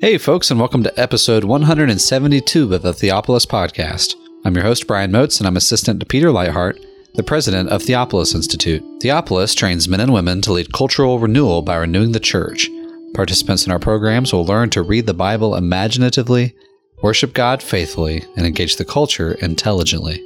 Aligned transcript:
Hey, 0.00 0.16
folks, 0.16 0.48
and 0.52 0.60
welcome 0.60 0.84
to 0.84 1.00
episode 1.00 1.42
172 1.42 2.72
of 2.72 2.82
the 2.82 2.92
Theopolis 2.92 3.44
Podcast. 3.44 4.14
I'm 4.44 4.54
your 4.54 4.62
host, 4.62 4.86
Brian 4.86 5.10
Moats, 5.10 5.40
and 5.40 5.46
I'm 5.48 5.56
assistant 5.56 5.98
to 5.98 6.06
Peter 6.06 6.28
Leithart, 6.28 6.80
the 7.14 7.24
president 7.24 7.70
of 7.70 7.82
Theopolis 7.82 8.32
Institute. 8.32 8.80
Theopolis 9.02 9.56
trains 9.56 9.88
men 9.88 9.98
and 9.98 10.12
women 10.12 10.40
to 10.42 10.52
lead 10.52 10.72
cultural 10.72 11.18
renewal 11.18 11.62
by 11.62 11.74
renewing 11.74 12.12
the 12.12 12.20
church. 12.20 12.70
Participants 13.12 13.66
in 13.66 13.72
our 13.72 13.80
programs 13.80 14.32
will 14.32 14.44
learn 14.44 14.70
to 14.70 14.82
read 14.82 15.06
the 15.06 15.14
Bible 15.14 15.56
imaginatively, 15.56 16.54
worship 17.02 17.34
God 17.34 17.60
faithfully, 17.60 18.24
and 18.36 18.46
engage 18.46 18.76
the 18.76 18.84
culture 18.84 19.32
intelligently. 19.42 20.22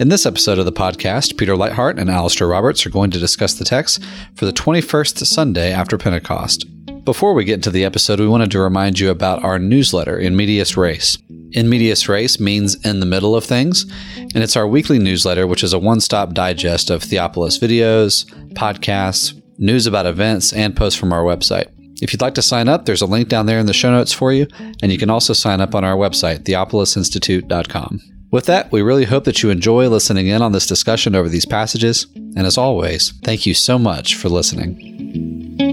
In 0.00 0.08
this 0.08 0.26
episode 0.26 0.58
of 0.58 0.64
the 0.64 0.72
podcast, 0.72 1.38
Peter 1.38 1.54
Leithart 1.54 1.96
and 1.96 2.10
Alastair 2.10 2.48
Roberts 2.48 2.84
are 2.84 2.90
going 2.90 3.12
to 3.12 3.20
discuss 3.20 3.54
the 3.54 3.64
text 3.64 4.02
for 4.34 4.46
the 4.46 4.52
21st 4.52 5.24
Sunday 5.24 5.70
after 5.70 5.96
Pentecost. 5.96 6.66
Before 7.04 7.34
we 7.34 7.44
get 7.44 7.54
into 7.54 7.72
the 7.72 7.84
episode, 7.84 8.20
we 8.20 8.28
wanted 8.28 8.52
to 8.52 8.60
remind 8.60 9.00
you 9.00 9.10
about 9.10 9.42
our 9.42 9.58
newsletter, 9.58 10.16
In 10.16 10.36
Medias 10.36 10.76
Res. 10.76 11.18
In 11.50 11.68
Medias 11.68 12.08
Res 12.08 12.38
means 12.38 12.76
in 12.86 13.00
the 13.00 13.06
middle 13.06 13.34
of 13.34 13.42
things, 13.44 13.90
and 14.16 14.36
it's 14.36 14.56
our 14.56 14.68
weekly 14.68 15.00
newsletter, 15.00 15.48
which 15.48 15.64
is 15.64 15.72
a 15.72 15.80
one 15.80 15.98
stop 15.98 16.32
digest 16.32 16.90
of 16.90 17.02
Theopolis 17.02 17.58
videos, 17.58 18.24
podcasts, 18.54 19.40
news 19.58 19.88
about 19.88 20.06
events, 20.06 20.52
and 20.52 20.76
posts 20.76 20.98
from 20.98 21.12
our 21.12 21.24
website. 21.24 21.66
If 22.00 22.12
you'd 22.12 22.22
like 22.22 22.34
to 22.34 22.42
sign 22.42 22.68
up, 22.68 22.84
there's 22.84 23.02
a 23.02 23.06
link 23.06 23.28
down 23.28 23.46
there 23.46 23.58
in 23.58 23.66
the 23.66 23.72
show 23.72 23.90
notes 23.90 24.12
for 24.12 24.32
you, 24.32 24.46
and 24.80 24.92
you 24.92 24.98
can 24.98 25.10
also 25.10 25.32
sign 25.32 25.60
up 25.60 25.74
on 25.74 25.84
our 25.84 25.96
website, 25.96 26.44
theopolisinstitute.com. 26.44 28.00
With 28.30 28.46
that, 28.46 28.70
we 28.70 28.80
really 28.80 29.06
hope 29.06 29.24
that 29.24 29.42
you 29.42 29.50
enjoy 29.50 29.88
listening 29.88 30.28
in 30.28 30.40
on 30.40 30.52
this 30.52 30.68
discussion 30.68 31.16
over 31.16 31.28
these 31.28 31.46
passages, 31.46 32.06
and 32.14 32.46
as 32.46 32.56
always, 32.56 33.12
thank 33.24 33.44
you 33.44 33.54
so 33.54 33.76
much 33.76 34.14
for 34.14 34.28
listening. 34.28 35.71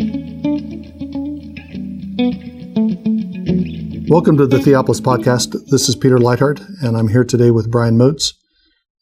Welcome 4.10 4.38
to 4.38 4.48
the 4.48 4.58
Theopolis 4.58 5.00
Podcast. 5.00 5.56
This 5.70 5.88
is 5.88 5.96
Peter 5.96 6.18
Leithart, 6.18 6.66
and 6.82 6.98
I'm 6.98 7.10
here 7.10 7.24
today 7.24 7.52
with 7.52 7.70
Brian 7.70 7.96
Moats. 7.96 8.34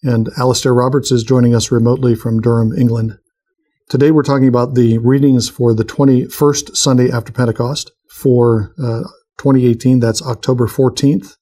And 0.04 0.28
Alastair 0.38 0.74
Roberts 0.74 1.14
is 1.14 1.24
joining 1.24 1.56
us 1.56 1.72
remotely 1.72 2.14
from 2.14 2.42
Durham, 2.42 2.74
England. 2.74 3.18
Today 3.88 4.12
we're 4.12 4.22
talking 4.22 4.50
about 4.50 4.76
the 4.76 4.98
readings 4.98 5.48
for 5.48 5.74
the 5.74 5.86
21st 5.86 6.76
Sunday 6.76 7.10
after 7.10 7.32
Pentecost 7.32 7.90
for 8.10 8.74
uh, 8.78 9.04
2018. 9.38 10.02
That's 10.02 10.22
October 10.22 10.68
14th. 10.68 11.38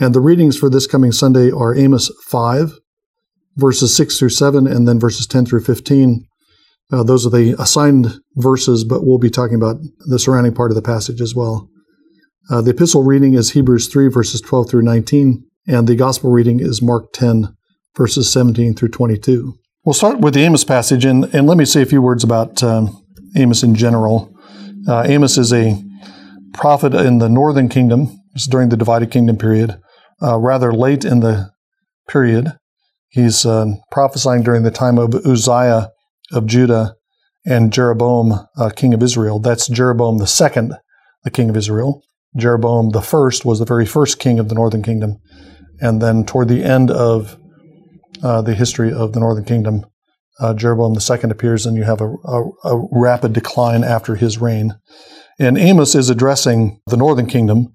And 0.00 0.14
the 0.14 0.20
readings 0.20 0.56
for 0.56 0.70
this 0.70 0.86
coming 0.86 1.12
Sunday 1.12 1.50
are 1.50 1.76
Amos 1.76 2.10
5, 2.24 2.72
verses 3.56 3.94
6 3.94 4.18
through 4.18 4.30
7, 4.30 4.66
and 4.66 4.88
then 4.88 4.98
verses 4.98 5.26
10 5.26 5.44
through 5.44 5.64
15. 5.64 6.26
Uh, 6.90 7.02
those 7.02 7.26
are 7.26 7.30
the 7.30 7.54
assigned 7.60 8.14
verses, 8.36 8.82
but 8.82 9.04
we'll 9.04 9.18
be 9.18 9.28
talking 9.28 9.56
about 9.56 9.76
the 10.06 10.18
surrounding 10.18 10.54
part 10.54 10.70
of 10.70 10.74
the 10.74 10.80
passage 10.80 11.20
as 11.20 11.34
well. 11.34 11.68
Uh, 12.50 12.62
the 12.62 12.70
epistle 12.70 13.02
reading 13.02 13.34
is 13.34 13.50
Hebrews 13.50 13.88
3, 13.88 14.08
verses 14.08 14.40
12 14.40 14.70
through 14.70 14.82
19, 14.82 15.44
and 15.66 15.86
the 15.86 15.94
gospel 15.94 16.30
reading 16.30 16.60
is 16.60 16.80
Mark 16.80 17.12
10, 17.12 17.54
verses 17.94 18.32
17 18.32 18.72
through 18.72 18.88
22. 18.88 19.52
We'll 19.84 19.92
start 19.92 20.20
with 20.20 20.32
the 20.32 20.40
Amos 20.40 20.64
passage, 20.64 21.04
and, 21.04 21.24
and 21.34 21.46
let 21.46 21.58
me 21.58 21.66
say 21.66 21.82
a 21.82 21.86
few 21.86 22.00
words 22.00 22.24
about 22.24 22.62
um, 22.62 23.04
Amos 23.36 23.62
in 23.62 23.74
general. 23.74 24.34
Uh, 24.88 25.02
Amos 25.06 25.36
is 25.36 25.52
a 25.52 25.76
prophet 26.54 26.94
in 26.94 27.18
the 27.18 27.28
northern 27.28 27.68
kingdom, 27.68 28.18
it's 28.34 28.46
during 28.46 28.70
the 28.70 28.78
divided 28.78 29.10
kingdom 29.10 29.36
period, 29.36 29.78
uh, 30.22 30.38
rather 30.38 30.72
late 30.72 31.04
in 31.04 31.20
the 31.20 31.50
period. 32.08 32.56
He's 33.10 33.44
uh, 33.44 33.74
prophesying 33.90 34.42
during 34.42 34.62
the 34.62 34.70
time 34.70 34.96
of 34.96 35.14
Uzziah 35.14 35.90
of 36.32 36.46
Judah 36.46 36.94
and 37.44 37.74
Jeroboam, 37.74 38.46
uh, 38.56 38.70
king 38.70 38.94
of 38.94 39.02
Israel. 39.02 39.38
That's 39.38 39.68
Jeroboam 39.68 40.16
the 40.16 40.26
second, 40.26 40.74
the 41.24 41.30
king 41.30 41.50
of 41.50 41.56
Israel. 41.56 42.02
Jeroboam 42.36 42.90
the 42.90 43.02
first 43.02 43.44
was 43.44 43.58
the 43.58 43.64
very 43.64 43.86
first 43.86 44.18
king 44.18 44.38
of 44.38 44.48
the 44.48 44.54
northern 44.54 44.82
kingdom, 44.82 45.18
and 45.80 46.02
then 46.02 46.24
toward 46.24 46.48
the 46.48 46.64
end 46.64 46.90
of 46.90 47.38
uh, 48.22 48.42
the 48.42 48.54
history 48.54 48.92
of 48.92 49.12
the 49.12 49.20
northern 49.20 49.44
kingdom, 49.44 49.84
uh, 50.40 50.54
Jeroboam 50.54 50.94
the 50.94 51.00
second 51.00 51.30
appears, 51.30 51.66
and 51.66 51.76
you 51.76 51.84
have 51.84 52.00
a, 52.00 52.08
a, 52.24 52.44
a, 52.64 52.88
rapid 52.92 53.32
decline 53.32 53.82
after 53.82 54.14
his 54.14 54.38
reign. 54.38 54.78
And 55.38 55.58
Amos 55.58 55.94
is 55.94 56.10
addressing 56.10 56.80
the 56.86 56.96
northern 56.96 57.26
kingdom, 57.26 57.72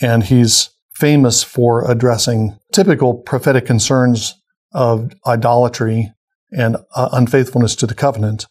and 0.00 0.22
he's 0.24 0.70
famous 0.94 1.42
for 1.42 1.90
addressing 1.90 2.58
typical 2.72 3.14
prophetic 3.14 3.66
concerns 3.66 4.34
of 4.72 5.12
idolatry 5.26 6.12
and 6.52 6.76
uh, 6.94 7.08
unfaithfulness 7.12 7.74
to 7.76 7.86
the 7.86 7.94
covenant. 7.94 8.46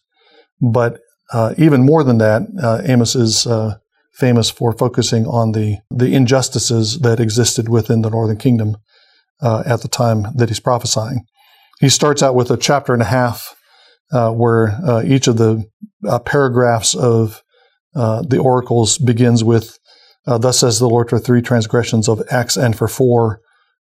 But 0.60 1.00
uh, 1.32 1.54
even 1.56 1.84
more 1.84 2.04
than 2.04 2.18
that, 2.18 2.42
uh, 2.62 2.82
Amos 2.84 3.14
is 3.14 3.46
uh, 3.46 3.76
famous 4.14 4.50
for 4.50 4.72
focusing 4.72 5.26
on 5.26 5.52
the, 5.52 5.78
the 5.90 6.14
injustices 6.14 7.00
that 7.00 7.20
existed 7.20 7.68
within 7.68 8.02
the 8.02 8.10
northern 8.10 8.36
kingdom 8.36 8.76
uh, 9.42 9.62
at 9.66 9.82
the 9.82 9.88
time 9.88 10.26
that 10.36 10.48
he's 10.48 10.60
prophesying. 10.60 11.24
He 11.80 11.88
starts 11.88 12.22
out 12.22 12.34
with 12.34 12.50
a 12.50 12.56
chapter 12.56 12.92
and 12.92 13.02
a 13.02 13.06
half 13.06 13.54
uh, 14.12 14.30
where 14.30 14.78
uh, 14.86 15.02
each 15.04 15.26
of 15.26 15.38
the 15.38 15.64
uh, 16.08 16.20
paragraphs 16.20 16.94
of 16.94 17.42
uh, 17.96 18.22
the 18.22 18.38
oracles 18.38 18.98
begins 18.98 19.42
with, 19.42 19.78
uh, 20.26 20.38
Thus 20.38 20.60
says 20.60 20.78
the 20.78 20.88
Lord 20.88 21.10
for 21.10 21.18
three 21.18 21.42
transgressions 21.42 22.08
of 22.08 22.22
X 22.30 22.56
and 22.56 22.76
for 22.76 22.88
four. 22.88 23.40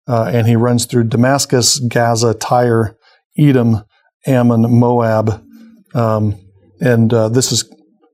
and 0.08 0.48
he 0.48 0.56
runs 0.56 0.86
through 0.86 1.06
Damascus, 1.06 1.80
Gaza, 1.80 2.34
Tyre, 2.34 2.98
Edom, 3.38 3.84
Ammon, 4.26 4.62
Moab. 4.70 5.44
Um, 5.94 6.38
and 6.80 7.12
this 7.12 7.52
is 7.52 7.70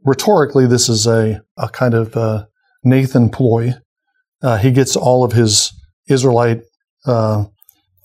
rhetorically, 0.08 0.66
this 0.66 0.90
is 0.90 1.06
a, 1.06 1.42
a 1.58 1.70
kind 1.70 1.94
of 1.94 2.16
uh, 2.16 2.46
Nathan 2.84 3.30
ploy. 3.30 3.74
Uh, 4.42 4.58
he 4.58 4.72
gets 4.72 4.96
all 4.96 5.24
of 5.24 5.34
his 5.34 5.72
Israelite 6.08 6.62
uh, 7.06 7.44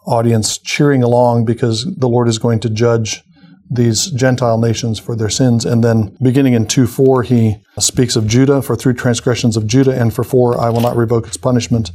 audience 0.07 0.59
cheering 0.59 1.03
along 1.03 1.45
because 1.45 1.87
the 1.97 2.09
Lord 2.09 2.29
is 2.29 2.39
going 2.39 2.59
to 2.61 2.69
judge 2.69 3.23
these 3.71 4.11
Gentile 4.11 4.59
nations 4.59 4.99
for 4.99 5.17
their 5.17 5.31
sins. 5.31 5.65
And 5.65 5.83
then 5.83 6.15
beginning 6.21 6.55
in 6.55 6.67
2 6.67 6.87
4, 6.87 7.23
he 7.23 7.57
speaks 7.79 8.17
of 8.17 8.27
Judah 8.27 8.61
for 8.61 8.77
three 8.77 8.93
transgressions 8.93 9.57
of 9.57 9.67
Judah, 9.67 9.99
and 9.99 10.13
for 10.13 10.25
four, 10.25 10.61
I 10.61 10.69
will 10.69 10.83
not 10.83 10.97
revoke 10.97 11.27
its 11.27 11.39
punishment. 11.39 11.91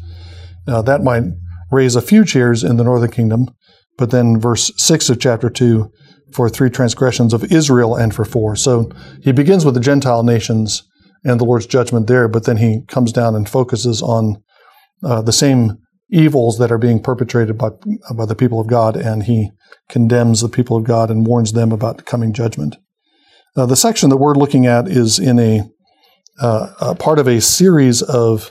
Uh, 0.67 0.81
that 0.83 1.03
might 1.03 1.23
raise 1.69 1.95
a 1.95 2.01
few 2.01 2.25
cheers 2.25 2.63
in 2.63 2.77
the 2.77 2.83
northern 2.83 3.11
kingdom. 3.11 3.49
But 3.97 4.11
then 4.11 4.39
verse 4.39 4.71
6 4.77 5.09
of 5.09 5.19
chapter 5.19 5.49
2 5.49 5.91
for 6.31 6.49
three 6.49 6.69
transgressions 6.69 7.33
of 7.33 7.51
Israel 7.51 7.95
and 7.95 8.13
for 8.13 8.25
four. 8.25 8.55
So 8.55 8.91
he 9.21 9.31
begins 9.31 9.65
with 9.65 9.73
the 9.73 9.79
Gentile 9.79 10.23
nations 10.23 10.83
and 11.23 11.39
the 11.39 11.45
Lord's 11.45 11.65
judgment 11.65 12.07
there, 12.07 12.27
but 12.27 12.45
then 12.45 12.57
he 12.57 12.81
comes 12.87 13.11
down 13.11 13.35
and 13.35 13.49
focuses 13.49 14.01
on 14.01 14.43
uh, 15.03 15.21
the 15.21 15.31
same 15.31 15.77
evils 16.09 16.57
that 16.57 16.71
are 16.71 16.77
being 16.77 17.01
perpetrated 17.01 17.57
by, 17.57 17.69
by 18.15 18.25
the 18.25 18.35
people 18.35 18.59
of 18.59 18.67
God, 18.67 18.95
and 18.95 19.23
he 19.23 19.51
condemns 19.89 20.41
the 20.41 20.49
people 20.49 20.77
of 20.77 20.83
God 20.83 21.09
and 21.09 21.27
warns 21.27 21.53
them 21.53 21.71
about 21.71 21.97
the 21.97 22.03
coming 22.03 22.33
judgment. 22.33 22.77
Uh, 23.55 23.65
the 23.65 23.75
section 23.75 24.09
that 24.09 24.17
we're 24.17 24.35
looking 24.35 24.65
at 24.65 24.87
is 24.87 25.19
in 25.19 25.39
a, 25.39 25.61
uh, 26.39 26.73
a 26.79 26.95
part 26.95 27.19
of 27.19 27.27
a 27.27 27.41
series 27.41 28.01
of 28.01 28.49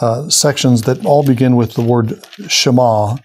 uh, 0.00 0.28
sections 0.28 0.82
that 0.82 1.04
all 1.04 1.22
begin 1.22 1.56
with 1.56 1.74
the 1.74 1.82
word 1.82 2.24
Shema. 2.48 3.16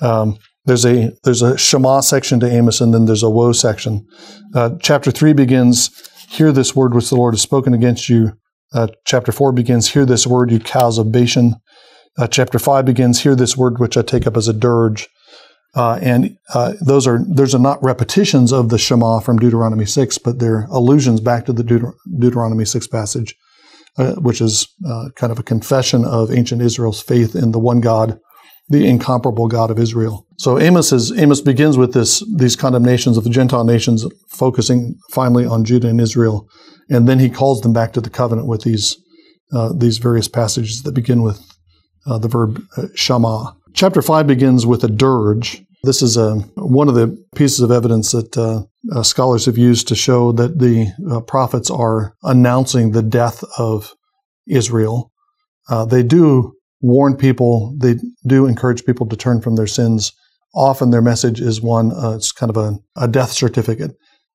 Um, 0.00 0.38
there's 0.70 0.86
a 0.86 1.10
there's 1.24 1.42
a 1.42 1.58
Shema 1.58 1.98
section 1.98 2.38
to 2.38 2.48
Amos, 2.48 2.80
and 2.80 2.94
then 2.94 3.06
there's 3.06 3.24
a 3.24 3.30
woe 3.30 3.50
section. 3.50 4.06
Uh, 4.54 4.70
chapter 4.80 5.10
three 5.10 5.32
begins, 5.32 5.90
"Hear 6.28 6.52
this 6.52 6.76
word 6.76 6.94
which 6.94 7.08
the 7.08 7.16
Lord 7.16 7.34
has 7.34 7.42
spoken 7.42 7.74
against 7.74 8.08
you." 8.08 8.34
Uh, 8.72 8.86
chapter 9.04 9.32
four 9.32 9.50
begins, 9.50 9.90
"Hear 9.90 10.06
this 10.06 10.28
word, 10.28 10.52
you 10.52 10.60
cows 10.60 10.96
of 10.96 11.10
Bashan." 11.10 11.56
Uh, 12.16 12.28
chapter 12.28 12.60
five 12.60 12.84
begins, 12.84 13.20
"Hear 13.22 13.34
this 13.34 13.56
word 13.56 13.80
which 13.80 13.96
I 13.96 14.02
take 14.02 14.28
up 14.28 14.36
as 14.36 14.46
a 14.46 14.52
dirge." 14.52 15.08
Uh, 15.74 15.98
and 16.00 16.36
uh, 16.54 16.74
those 16.80 17.04
are 17.04 17.18
those 17.28 17.52
are 17.52 17.58
not 17.58 17.82
repetitions 17.82 18.52
of 18.52 18.68
the 18.68 18.78
Shema 18.78 19.18
from 19.18 19.40
Deuteronomy 19.40 19.86
six, 19.86 20.18
but 20.18 20.38
they're 20.38 20.68
allusions 20.70 21.20
back 21.20 21.46
to 21.46 21.52
the 21.52 21.64
Deuter- 21.64 21.94
Deuteronomy 22.16 22.64
six 22.64 22.86
passage, 22.86 23.34
uh, 23.98 24.12
which 24.12 24.40
is 24.40 24.68
kind 25.16 25.32
of 25.32 25.40
a 25.40 25.44
confession 25.44 26.04
of 26.04 26.30
ancient 26.30 26.62
Israel's 26.62 27.02
faith 27.02 27.34
in 27.34 27.50
the 27.50 27.58
one 27.58 27.80
God 27.80 28.20
the 28.70 28.86
incomparable 28.86 29.48
God 29.48 29.70
of 29.70 29.78
Israel. 29.78 30.26
So 30.38 30.58
Amos 30.58 30.92
is 30.92 31.12
Amos 31.18 31.40
begins 31.40 31.76
with 31.76 31.92
this 31.92 32.24
these 32.34 32.56
condemnations 32.56 33.18
of 33.18 33.24
the 33.24 33.30
Gentile 33.30 33.64
nations, 33.64 34.06
focusing 34.28 34.94
finally 35.10 35.44
on 35.44 35.64
Judah 35.64 35.88
and 35.88 36.00
Israel, 36.00 36.48
and 36.88 37.08
then 37.08 37.18
he 37.18 37.28
calls 37.28 37.60
them 37.60 37.72
back 37.72 37.92
to 37.92 38.00
the 38.00 38.08
covenant 38.08 38.46
with 38.46 38.62
these 38.62 38.96
uh, 39.52 39.72
these 39.76 39.98
various 39.98 40.28
passages 40.28 40.84
that 40.84 40.92
begin 40.92 41.22
with 41.22 41.44
uh, 42.06 42.18
the 42.18 42.28
verb 42.28 42.62
uh, 42.76 42.86
shama. 42.94 43.56
Chapter 43.74 44.00
five 44.00 44.26
begins 44.28 44.64
with 44.64 44.84
a 44.84 44.88
dirge. 44.88 45.62
This 45.82 46.00
is 46.00 46.16
a, 46.16 46.22
uh, 46.22 46.42
one 46.56 46.88
of 46.88 46.94
the 46.94 47.16
pieces 47.34 47.60
of 47.60 47.70
evidence 47.70 48.12
that 48.12 48.36
uh, 48.38 48.62
uh, 48.94 49.02
scholars 49.02 49.46
have 49.46 49.58
used 49.58 49.88
to 49.88 49.96
show 49.96 50.30
that 50.32 50.58
the 50.58 51.24
prophets 51.26 51.70
are 51.70 52.14
announcing 52.22 52.92
the 52.92 53.02
death 53.02 53.42
of 53.58 53.94
Israel. 54.46 55.10
they 55.88 56.02
do 56.02 56.54
warn 56.80 57.16
people. 57.16 57.76
They 57.78 57.96
do 58.26 58.46
encourage 58.46 58.84
people 58.84 59.06
to 59.08 59.16
turn 59.16 59.40
from 59.40 59.56
their 59.56 59.66
sins. 59.66 60.12
Often 60.54 60.90
their 60.90 61.02
message 61.02 61.40
is 61.40 61.60
one, 61.60 61.92
uh, 61.92 62.12
it's 62.16 62.32
kind 62.32 62.50
of 62.50 62.56
a, 62.56 62.78
a 62.96 63.06
death 63.06 63.32
certificate. 63.32 63.92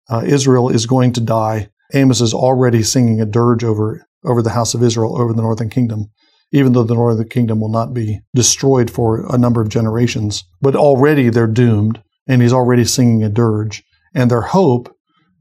Uh, 0.10 0.24
Israel 0.26 0.70
is 0.70 0.86
going 0.86 1.14
to 1.14 1.22
die. 1.22 1.70
Amos 1.94 2.22
is 2.22 2.34
already 2.34 2.84
singing 2.84 3.22
a 3.22 3.26
dirge 3.26 3.64
over 3.64 4.06
over 4.24 4.42
the 4.42 4.52
house 4.52 4.74
of 4.74 4.82
Israel, 4.82 5.22
over 5.22 5.34
the 5.34 5.42
northern 5.42 5.70
kingdom, 5.70 6.08
even 6.52 6.74
though 6.74 6.84
the 6.84 6.96
northern 6.96 7.30
kingdom 7.30 7.60
will 7.60 7.70
not 7.70 7.94
be 7.94 8.20
destroyed 8.34 8.90
for 8.90 9.24
a 9.34 9.38
number 9.38 9.62
of 9.62 9.70
generations. 9.70 10.44
But 10.62 10.76
already 10.76 11.30
they're 11.30 11.48
doomed, 11.48 12.02
and 12.28 12.42
he's 12.42 12.54
already 12.54 12.86
singing 12.86 13.24
a 13.24 13.30
dirge. 13.30 13.84
And 14.16 14.32
their 14.32 14.42
hope 14.42 14.94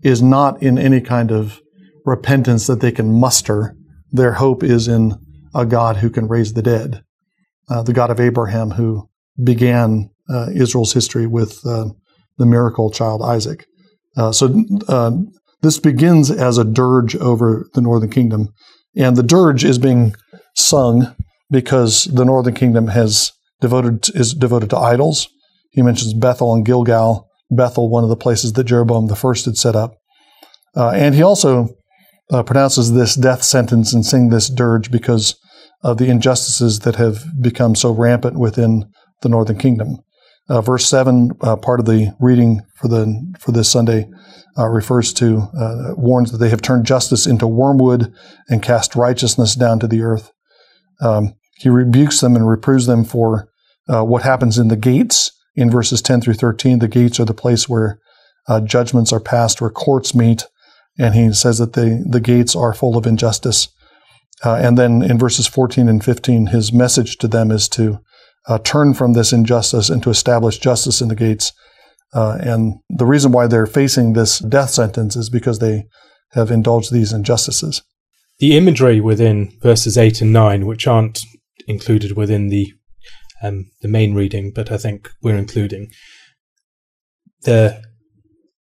is 0.02 0.20
not 0.20 0.62
in 0.62 0.78
any 0.78 1.00
kind 1.00 1.30
of 1.30 1.60
repentance 2.04 2.66
that 2.66 2.80
they 2.80 2.92
can 2.92 3.18
muster. 3.18 3.74
Their 4.10 4.34
hope 4.34 4.62
is 4.62 4.86
in 4.86 5.18
a 5.54 5.64
God 5.64 5.98
who 5.98 6.10
can 6.10 6.28
raise 6.28 6.52
the 6.52 6.62
dead, 6.62 7.02
uh, 7.68 7.82
the 7.82 7.92
God 7.92 8.10
of 8.10 8.20
Abraham 8.20 8.72
who 8.72 9.08
began 9.42 10.10
uh, 10.28 10.48
Israel's 10.54 10.92
history 10.92 11.26
with 11.26 11.60
uh, 11.66 11.86
the 12.38 12.46
miracle 12.46 12.90
child 12.90 13.22
Isaac. 13.22 13.66
Uh, 14.16 14.32
so 14.32 14.64
uh, 14.88 15.12
this 15.62 15.78
begins 15.78 16.30
as 16.30 16.58
a 16.58 16.64
dirge 16.64 17.16
over 17.16 17.66
the 17.74 17.80
northern 17.80 18.10
kingdom, 18.10 18.48
and 18.96 19.16
the 19.16 19.22
dirge 19.22 19.64
is 19.64 19.78
being 19.78 20.14
sung 20.54 21.14
because 21.50 22.04
the 22.04 22.24
northern 22.24 22.54
kingdom 22.54 22.88
has 22.88 23.32
devoted 23.60 24.14
is 24.14 24.34
devoted 24.34 24.70
to 24.70 24.76
idols. 24.76 25.28
He 25.70 25.82
mentions 25.82 26.14
Bethel 26.14 26.54
and 26.54 26.64
Gilgal. 26.64 27.28
Bethel, 27.50 27.90
one 27.90 28.02
of 28.02 28.08
the 28.08 28.16
places 28.16 28.54
that 28.54 28.64
Jeroboam 28.64 29.06
the 29.06 29.16
first 29.16 29.44
had 29.44 29.56
set 29.56 29.76
up, 29.76 29.96
uh, 30.76 30.90
and 30.90 31.14
he 31.14 31.22
also 31.22 31.68
uh, 32.32 32.42
pronounces 32.42 32.92
this 32.92 33.14
death 33.14 33.42
sentence 33.42 33.92
and 33.92 34.04
sing 34.04 34.30
this 34.30 34.48
dirge 34.48 34.90
because 34.90 35.36
of 35.84 35.98
the 35.98 36.10
injustices 36.10 36.80
that 36.80 36.96
have 36.96 37.24
become 37.40 37.76
so 37.76 37.92
rampant 37.92 38.36
within 38.38 38.90
the 39.22 39.28
northern 39.28 39.58
kingdom. 39.58 39.98
Uh, 40.48 40.60
verse 40.60 40.86
seven, 40.86 41.30
uh, 41.40 41.56
part 41.56 41.80
of 41.80 41.86
the 41.86 42.12
reading 42.18 42.60
for 42.74 42.88
the 42.88 43.34
for 43.38 43.52
this 43.52 43.70
Sunday, 43.70 44.10
uh, 44.58 44.66
refers 44.68 45.12
to 45.12 45.48
uh, 45.58 45.94
warns 45.96 46.32
that 46.32 46.38
they 46.38 46.50
have 46.50 46.62
turned 46.62 46.84
justice 46.86 47.26
into 47.26 47.46
wormwood 47.46 48.12
and 48.48 48.62
cast 48.62 48.96
righteousness 48.96 49.54
down 49.54 49.78
to 49.78 49.86
the 49.86 50.02
earth. 50.02 50.32
Um, 51.00 51.34
he 51.56 51.68
rebukes 51.68 52.20
them 52.20 52.36
and 52.36 52.48
reproves 52.48 52.86
them 52.86 53.04
for 53.04 53.48
uh, 53.88 54.04
what 54.04 54.22
happens 54.22 54.58
in 54.58 54.68
the 54.68 54.76
gates 54.76 55.30
in 55.54 55.70
verses 55.70 56.02
ten 56.02 56.20
through 56.20 56.34
thirteen. 56.34 56.78
The 56.78 56.88
gates 56.88 57.20
are 57.20 57.26
the 57.26 57.34
place 57.34 57.68
where 57.68 57.98
uh, 58.48 58.60
judgments 58.60 59.12
are 59.12 59.20
passed, 59.20 59.60
where 59.60 59.70
courts 59.70 60.14
meet, 60.14 60.44
and 60.98 61.14
he 61.14 61.32
says 61.32 61.58
that 61.58 61.72
the 61.72 62.04
the 62.06 62.20
gates 62.20 62.54
are 62.56 62.74
full 62.74 62.96
of 62.96 63.06
injustice. 63.06 63.68
And 64.42 64.76
then 64.76 65.02
in 65.02 65.18
verses 65.18 65.46
fourteen 65.46 65.88
and 65.88 66.04
fifteen, 66.04 66.46
his 66.46 66.72
message 66.72 67.16
to 67.18 67.28
them 67.28 67.50
is 67.50 67.68
to 67.70 68.00
uh, 68.46 68.58
turn 68.58 68.94
from 68.94 69.12
this 69.12 69.32
injustice 69.32 69.88
and 69.88 70.02
to 70.02 70.10
establish 70.10 70.58
justice 70.58 71.00
in 71.00 71.08
the 71.08 71.14
gates. 71.14 71.52
Uh, 72.12 72.38
and 72.40 72.74
the 72.88 73.06
reason 73.06 73.32
why 73.32 73.46
they're 73.46 73.66
facing 73.66 74.12
this 74.12 74.38
death 74.38 74.70
sentence 74.70 75.16
is 75.16 75.30
because 75.30 75.58
they 75.58 75.84
have 76.32 76.50
indulged 76.50 76.92
these 76.92 77.12
injustices. 77.12 77.82
The 78.38 78.56
imagery 78.56 79.00
within 79.00 79.52
verses 79.62 79.96
8 79.96 80.20
and 80.20 80.32
9, 80.32 80.66
which 80.66 80.86
aren't 80.86 81.20
included 81.66 82.16
within 82.16 82.48
the 82.48 82.72
um, 83.42 83.70
the 83.82 83.88
main 83.88 84.14
reading, 84.14 84.52
but 84.54 84.70
I 84.72 84.78
think 84.78 85.10
we're 85.22 85.36
including 85.36 85.90
the 87.42 87.82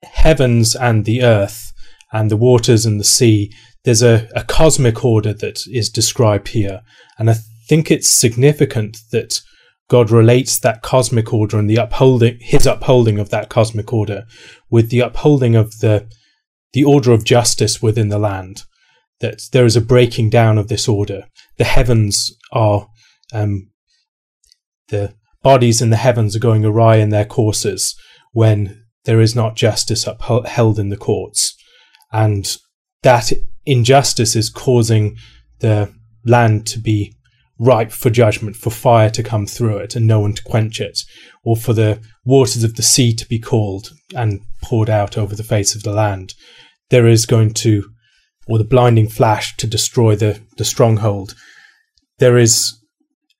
heavens 0.03 0.75
and 0.75 1.05
the 1.05 1.23
earth 1.23 1.72
and 2.13 2.31
the 2.31 2.38
waters 2.38 2.86
and 2.86 3.00
the 3.00 3.04
sea. 3.04 3.51
There's 3.83 4.04
a, 4.04 4.30
a 4.36 4.44
cosmic 4.44 5.04
order 5.04 5.33
that 5.33 5.68
is 5.68 5.89
described 5.89 6.50
here. 6.50 6.81
And 7.18 7.30
I 7.30 7.36
think 7.68 7.89
it's 7.92 8.10
significant 8.10 8.98
that 9.12 9.42
God 9.89 10.12
relates 10.12 10.60
that 10.60 10.81
cosmic 10.81 11.33
order 11.33 11.57
and 11.57 11.69
the 11.69 11.75
upholding, 11.75 12.38
his 12.39 12.65
upholding 12.65 13.19
of 13.19 13.30
that 13.31 13.50
cosmic 13.50 13.92
order 13.92 14.24
with 14.69 14.89
the 14.89 15.01
upholding 15.01 15.56
of 15.56 15.80
the, 15.80 16.07
the 16.71 16.83
order 16.83 17.12
of 17.12 17.25
justice 17.25 17.81
within 17.81 18.10
the 18.10 18.19
land. 18.19 18.63
That 19.19 19.42
there 19.51 19.66
is 19.66 19.75
a 19.75 19.81
breaking 19.81 20.30
down 20.30 20.57
of 20.57 20.68
this 20.68 20.88
order. 20.88 21.25
The 21.57 21.63
heavens 21.63 22.31
are, 22.51 22.88
um, 23.33 23.69
the 24.89 25.13
bodies 25.42 25.81
in 25.81 25.89
the 25.89 25.98
heavens 25.98 26.36
are 26.36 26.39
going 26.39 26.66
awry 26.66 26.98
in 26.98 27.09
their 27.09 27.25
courses 27.25 27.95
when 28.31 28.83
there 29.06 29.21
is 29.21 29.36
not 29.36 29.56
justice 29.56 30.07
upheld 30.07 30.80
in 30.80 30.89
the 30.89 30.98
courts. 30.98 31.56
And 32.13 32.56
that 33.01 33.33
injustice 33.65 34.36
is 34.36 34.50
causing 34.50 35.18
the 35.60 35.92
land 36.24 36.65
to 36.68 36.80
be 36.80 37.15
ripe 37.60 37.92
for 37.92 38.10
judgment, 38.10 38.56
for 38.56 38.69
fire 38.69 39.10
to 39.10 39.24
come 39.24 39.45
through 39.45 39.77
it 39.77 39.95
and 39.95 40.07
no 40.07 40.19
one 40.19 40.33
to 40.33 40.44
quench 40.44 40.80
it, 40.80 41.00
or 41.44 41.56
for 41.56 41.74
the 41.74 42.00
waters 42.25 42.63
of 42.63 42.75
the 42.75 42.83
sea 42.83 43.13
to 43.13 43.27
be 43.27 43.39
called 43.39 43.92
and 44.15 44.42
poured 44.62 44.89
out 44.89 45.18
over 45.18 45.36
the 45.36 45.44
face 45.44 45.75
of 45.75 45.83
the 45.83 45.92
land. 45.92 46.33
There 46.89 47.07
is 47.07 47.25
going 47.25 47.54
to, 47.56 47.89
or 48.48 48.57
the 48.57 48.63
blinding 48.63 49.07
flash 49.07 49.56
to 49.57 49.68
destroy 49.68 50.16
the, 50.16 50.39
the 50.57 50.66
stronghold. 50.66 51.36
There 52.19 52.38
is 52.38 52.74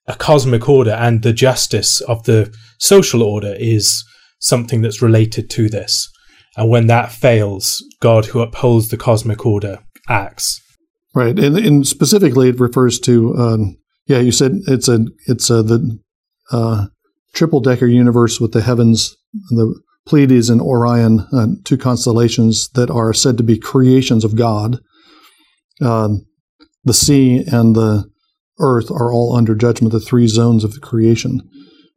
a 0.08 0.16
cosmic 0.16 0.68
order, 0.68 0.92
and 0.92 1.22
the 1.22 1.34
justice 1.34 2.02
of 2.02 2.24
the 2.24 2.54
social 2.80 3.24
order 3.24 3.56
is 3.58 4.04
something 4.40 4.82
that's 4.82 5.02
related 5.02 5.50
to 5.52 5.70
this. 5.70 6.10
And 6.56 6.70
when 6.70 6.88
that 6.88 7.12
fails, 7.12 7.84
God, 8.00 8.26
who 8.26 8.42
upholds 8.42 8.90
the 8.90 8.98
cosmic 8.98 9.46
order, 9.46 9.80
acts. 10.10 10.62
Right, 11.16 11.38
and, 11.38 11.58
and 11.58 11.88
specifically, 11.88 12.50
it 12.50 12.60
refers 12.60 13.00
to 13.02 13.36
um, 13.36 13.78
yeah, 14.08 14.20
you 14.20 14.32
said 14.32 14.60
it's 14.68 14.88
a 14.88 15.06
it's 15.28 15.50
a 15.50 15.64
the 15.64 16.00
uh, 16.52 16.88
triple 17.34 17.62
decker 17.62 17.88
universe 17.88 18.40
with 18.40 18.52
the 18.52 18.62
heavens, 18.62 19.16
the 19.52 19.80
Pleiades 20.06 20.50
and 20.50 20.62
Orion, 20.62 21.26
uh, 21.32 21.48
two 21.64 21.78
constellations 21.78 22.70
that 22.74 22.90
are 22.90 23.14
said 23.14 23.38
to 23.38 23.44
be 23.44 23.58
creations 23.58 24.26
of 24.26 24.36
God. 24.36 24.80
Uh, 25.82 26.10
the 26.84 26.94
sea 26.94 27.44
and 27.48 27.76
the 27.76 28.06
earth 28.60 28.92
are 28.92 29.14
all 29.14 29.36
under 29.36 29.56
judgment, 29.56 29.94
the 29.94 30.00
three 30.00 30.28
zones 30.28 30.64
of 30.64 30.74
the 30.74 30.80
creation. 30.80 31.42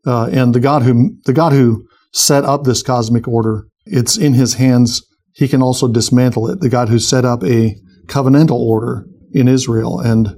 Uh, 0.06 0.26
and 0.26 0.54
the 0.54 0.60
God 0.60 0.82
who 0.82 1.16
the 1.24 1.32
God 1.32 1.52
who 1.52 1.86
set 2.12 2.44
up 2.44 2.62
this 2.62 2.82
cosmic 2.82 3.26
order, 3.26 3.66
it's 3.86 4.16
in 4.16 4.34
His 4.34 4.54
hands. 4.54 5.02
He 5.32 5.48
can 5.48 5.62
also 5.62 5.88
dismantle 5.88 6.50
it. 6.50 6.60
The 6.60 6.68
God 6.68 6.88
who 6.88 6.98
set 6.98 7.24
up 7.24 7.42
a 7.44 7.76
covenantal 8.06 8.58
order 8.58 9.06
in 9.32 9.48
Israel 9.48 10.00
and 10.00 10.28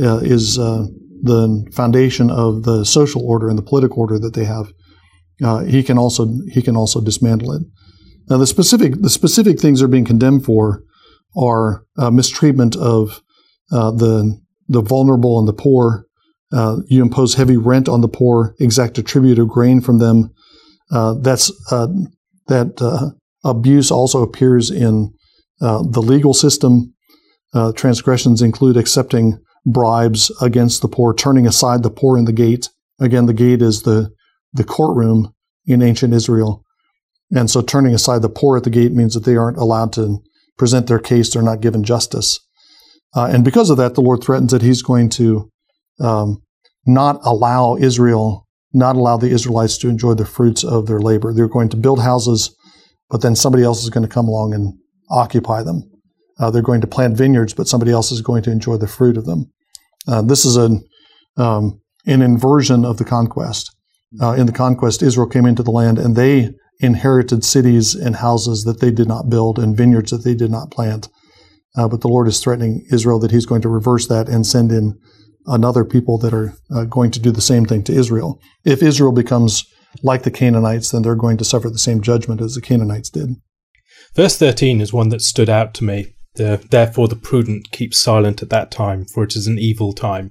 uh, 0.00 0.18
is 0.18 0.58
uh, 0.58 0.86
the 1.22 1.68
foundation 1.72 2.30
of 2.30 2.62
the 2.62 2.84
social 2.84 3.26
order 3.26 3.48
and 3.48 3.58
the 3.58 3.62
political 3.62 3.98
order 3.98 4.18
that 4.18 4.34
they 4.34 4.44
have, 4.44 4.72
uh, 5.42 5.64
he 5.64 5.82
can 5.82 5.98
also 5.98 6.26
he 6.50 6.62
can 6.62 6.76
also 6.76 7.00
dismantle 7.00 7.52
it. 7.52 7.62
Now 8.28 8.38
the 8.38 8.46
specific 8.46 8.94
the 9.00 9.10
specific 9.10 9.60
things 9.60 9.80
they're 9.80 9.88
being 9.88 10.04
condemned 10.04 10.44
for 10.44 10.82
are 11.36 11.84
uh, 11.96 12.10
mistreatment 12.10 12.76
of 12.76 13.22
uh, 13.72 13.90
the 13.90 14.40
the 14.68 14.82
vulnerable 14.82 15.38
and 15.38 15.48
the 15.48 15.52
poor. 15.52 16.06
Uh, 16.50 16.78
you 16.86 17.02
impose 17.02 17.34
heavy 17.34 17.56
rent 17.56 17.88
on 17.88 18.00
the 18.00 18.08
poor, 18.08 18.54
exact 18.58 18.96
a 18.96 19.02
tribute 19.02 19.38
of 19.38 19.48
grain 19.48 19.80
from 19.80 19.98
them. 19.98 20.32
Uh, 20.90 21.14
that's 22.48 22.80
uh, 22.82 23.10
that 23.10 23.14
abuse 23.44 23.90
also 23.90 24.22
appears 24.22 24.70
in 24.70 25.14
the 25.60 26.02
legal 26.02 26.34
system. 26.34 26.94
transgressions 27.74 28.42
include 28.42 28.76
accepting 28.76 29.38
bribes 29.66 30.30
against 30.40 30.82
the 30.82 30.88
poor, 30.88 31.14
turning 31.14 31.46
aside 31.46 31.82
the 31.82 31.90
poor 31.90 32.18
in 32.18 32.24
the 32.24 32.32
gate. 32.32 32.70
Again, 33.00 33.26
the 33.26 33.34
gate 33.34 33.62
is 33.62 33.82
the, 33.82 34.10
the 34.52 34.64
courtroom 34.64 35.34
in 35.66 35.82
ancient 35.82 36.14
Israel. 36.14 36.64
And 37.30 37.50
so 37.50 37.60
turning 37.60 37.94
aside 37.94 38.22
the 38.22 38.28
poor 38.28 38.56
at 38.56 38.64
the 38.64 38.70
gate 38.70 38.92
means 38.92 39.14
that 39.14 39.24
they 39.24 39.36
aren't 39.36 39.58
allowed 39.58 39.92
to 39.94 40.18
present 40.56 40.86
their 40.86 40.98
case, 40.98 41.32
they're 41.32 41.42
not 41.42 41.60
given 41.60 41.84
justice. 41.84 42.40
Uh, 43.14 43.26
and 43.26 43.44
because 43.44 43.70
of 43.70 43.76
that, 43.76 43.94
the 43.94 44.00
Lord 44.00 44.22
threatens 44.22 44.50
that 44.52 44.62
He's 44.62 44.82
going 44.82 45.08
to 45.10 45.50
um, 46.00 46.42
not 46.86 47.20
allow 47.22 47.76
Israel, 47.76 48.46
not 48.72 48.96
allow 48.96 49.16
the 49.16 49.30
Israelites 49.30 49.78
to 49.78 49.88
enjoy 49.88 50.14
the 50.14 50.26
fruits 50.26 50.64
of 50.64 50.86
their 50.86 51.00
labor. 51.00 51.32
They're 51.32 51.48
going 51.48 51.70
to 51.70 51.76
build 51.76 52.00
houses, 52.00 52.54
but 53.08 53.22
then 53.22 53.34
somebody 53.34 53.64
else 53.64 53.82
is 53.82 53.90
going 53.90 54.06
to 54.06 54.12
come 54.12 54.28
along 54.28 54.54
and 54.54 54.74
occupy 55.10 55.62
them. 55.62 55.90
Uh, 56.38 56.50
they're 56.50 56.62
going 56.62 56.80
to 56.80 56.86
plant 56.86 57.16
vineyards, 57.16 57.54
but 57.54 57.66
somebody 57.66 57.90
else 57.90 58.12
is 58.12 58.20
going 58.20 58.42
to 58.42 58.50
enjoy 58.50 58.76
the 58.76 58.86
fruit 58.86 59.16
of 59.16 59.26
them. 59.26 59.50
Uh, 60.06 60.22
this 60.22 60.44
is 60.44 60.56
an, 60.56 60.84
um, 61.36 61.80
an 62.06 62.22
inversion 62.22 62.84
of 62.84 62.98
the 62.98 63.04
conquest. 63.04 63.74
Uh, 64.20 64.32
in 64.32 64.46
the 64.46 64.52
conquest, 64.52 65.02
Israel 65.02 65.28
came 65.28 65.46
into 65.46 65.62
the 65.62 65.70
land 65.70 65.98
and 65.98 66.16
they 66.16 66.50
inherited 66.80 67.44
cities 67.44 67.94
and 67.94 68.16
houses 68.16 68.64
that 68.64 68.80
they 68.80 68.90
did 68.90 69.08
not 69.08 69.28
build 69.28 69.58
and 69.58 69.76
vineyards 69.76 70.10
that 70.10 70.24
they 70.24 70.34
did 70.34 70.50
not 70.50 70.70
plant. 70.70 71.08
Uh, 71.76 71.88
but 71.88 72.00
the 72.00 72.08
Lord 72.08 72.28
is 72.28 72.40
threatening 72.40 72.86
Israel 72.90 73.18
that 73.18 73.30
He's 73.30 73.46
going 73.46 73.62
to 73.62 73.68
reverse 73.68 74.06
that 74.08 74.28
and 74.28 74.46
send 74.46 74.72
in 74.72 74.98
another 75.48 75.84
people 75.84 76.18
that 76.18 76.34
are 76.34 76.54
uh, 76.74 76.84
going 76.84 77.10
to 77.10 77.20
do 77.20 77.30
the 77.30 77.40
same 77.40 77.64
thing 77.64 77.82
to 77.84 77.92
Israel. 77.92 78.40
If 78.64 78.82
Israel 78.82 79.12
becomes 79.12 79.64
like 80.02 80.22
the 80.22 80.30
Canaanites, 80.30 80.90
then 80.90 81.02
they're 81.02 81.14
going 81.14 81.38
to 81.38 81.44
suffer 81.44 81.70
the 81.70 81.78
same 81.78 82.00
judgment 82.02 82.40
as 82.40 82.54
the 82.54 82.60
Canaanites 82.60 83.10
did. 83.10 83.30
Verse 84.14 84.36
13 84.36 84.80
is 84.80 84.92
one 84.92 85.08
that 85.08 85.22
stood 85.22 85.48
out 85.48 85.74
to 85.74 85.84
me. 85.84 86.14
The, 86.34 86.64
therefore, 86.70 87.08
the 87.08 87.16
prudent 87.16 87.70
keep 87.72 87.94
silent 87.94 88.42
at 88.42 88.50
that 88.50 88.70
time, 88.70 89.04
for 89.06 89.24
it 89.24 89.34
is 89.34 89.46
an 89.46 89.58
evil 89.58 89.92
time. 89.92 90.30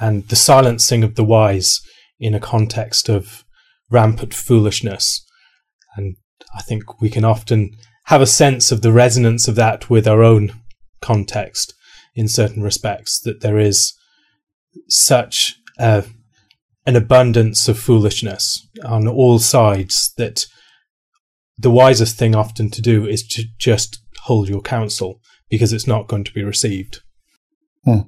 And 0.00 0.28
the 0.28 0.36
silencing 0.36 1.02
of 1.02 1.14
the 1.14 1.24
wise 1.24 1.80
in 2.20 2.34
a 2.34 2.40
context 2.40 3.08
of 3.08 3.44
rampant 3.90 4.34
foolishness. 4.34 5.24
And 5.96 6.16
I 6.56 6.62
think 6.62 7.00
we 7.00 7.10
can 7.10 7.24
often 7.24 7.70
have 8.04 8.20
a 8.20 8.26
sense 8.26 8.70
of 8.70 8.82
the 8.82 8.92
resonance 8.92 9.48
of 9.48 9.56
that 9.56 9.90
with 9.90 10.06
our 10.06 10.22
own 10.22 10.52
context. 11.00 11.72
in 12.16 12.28
certain 12.28 12.62
respects, 12.62 13.20
that 13.20 13.42
there 13.42 13.58
is 13.58 13.92
such 14.88 15.56
an 15.78 16.04
abundance 16.86 17.68
of 17.68 17.78
foolishness 17.78 18.66
on 18.84 19.08
all 19.08 19.38
sides 19.38 20.12
that 20.16 20.46
the 21.58 21.70
wisest 21.70 22.16
thing 22.18 22.34
often 22.34 22.70
to 22.70 22.82
do 22.82 23.06
is 23.06 23.26
to 23.26 23.44
just 23.58 23.98
hold 24.22 24.48
your 24.48 24.60
counsel 24.60 25.20
because 25.48 25.72
it's 25.72 25.86
not 25.86 26.08
going 26.08 26.24
to 26.24 26.32
be 26.32 26.42
received. 26.42 27.00
Hmm. 27.84 28.00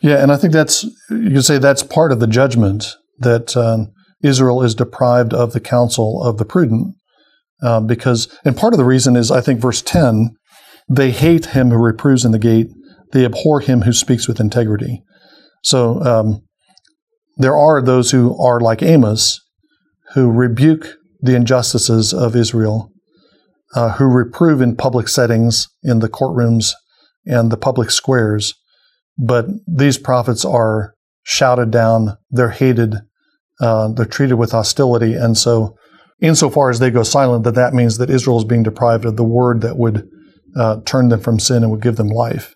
Yeah, 0.00 0.22
and 0.22 0.32
I 0.32 0.36
think 0.36 0.52
that's 0.52 0.84
you 1.10 1.30
can 1.30 1.42
say 1.42 1.58
that's 1.58 1.82
part 1.82 2.12
of 2.12 2.20
the 2.20 2.26
judgment 2.26 2.96
that 3.18 3.56
um, 3.56 3.92
Israel 4.22 4.62
is 4.62 4.74
deprived 4.74 5.34
of 5.34 5.52
the 5.52 5.60
counsel 5.60 6.22
of 6.22 6.38
the 6.38 6.44
prudent, 6.44 6.96
uh, 7.62 7.80
because 7.80 8.28
and 8.44 8.56
part 8.56 8.72
of 8.72 8.78
the 8.78 8.84
reason 8.84 9.16
is 9.16 9.30
I 9.30 9.40
think 9.40 9.60
verse 9.60 9.82
ten, 9.82 10.36
they 10.88 11.10
hate 11.10 11.46
him 11.46 11.70
who 11.70 11.76
reproves 11.76 12.24
in 12.24 12.32
the 12.32 12.38
gate, 12.38 12.68
they 13.12 13.24
abhor 13.24 13.60
him 13.60 13.82
who 13.82 13.92
speaks 13.92 14.26
with 14.26 14.40
integrity. 14.40 15.02
So 15.64 16.00
um, 16.02 16.42
there 17.36 17.56
are 17.56 17.82
those 17.82 18.10
who 18.10 18.38
are 18.40 18.60
like 18.60 18.82
Amos, 18.82 19.40
who 20.14 20.30
rebuke 20.30 20.86
the 21.20 21.34
injustices 21.34 22.12
of 22.12 22.36
Israel, 22.36 22.92
uh, 23.74 23.92
who 23.92 24.04
reprove 24.04 24.60
in 24.60 24.76
public 24.76 25.08
settings, 25.08 25.68
in 25.82 25.98
the 25.98 26.08
courtrooms 26.08 26.72
and 27.26 27.50
the 27.50 27.56
public 27.56 27.90
squares. 27.90 28.54
But 29.18 29.46
these 29.66 29.98
prophets 29.98 30.44
are 30.44 30.94
shouted 31.22 31.70
down, 31.70 32.18
they're 32.30 32.50
hated, 32.50 32.96
uh, 33.60 33.88
they're 33.88 34.04
treated 34.04 34.34
with 34.34 34.52
hostility. 34.52 35.14
And 35.14 35.36
so, 35.38 35.76
insofar 36.20 36.70
as 36.70 36.78
they 36.78 36.90
go 36.90 37.02
silent, 37.02 37.44
that 37.44 37.54
that 37.54 37.74
means 37.74 37.98
that 37.98 38.10
Israel 38.10 38.38
is 38.38 38.44
being 38.44 38.62
deprived 38.62 39.04
of 39.04 39.16
the 39.16 39.24
word 39.24 39.62
that 39.62 39.78
would 39.78 40.06
uh, 40.56 40.80
turn 40.84 41.08
them 41.08 41.20
from 41.20 41.40
sin 41.40 41.62
and 41.62 41.72
would 41.72 41.82
give 41.82 41.96
them 41.96 42.08
life. 42.08 42.54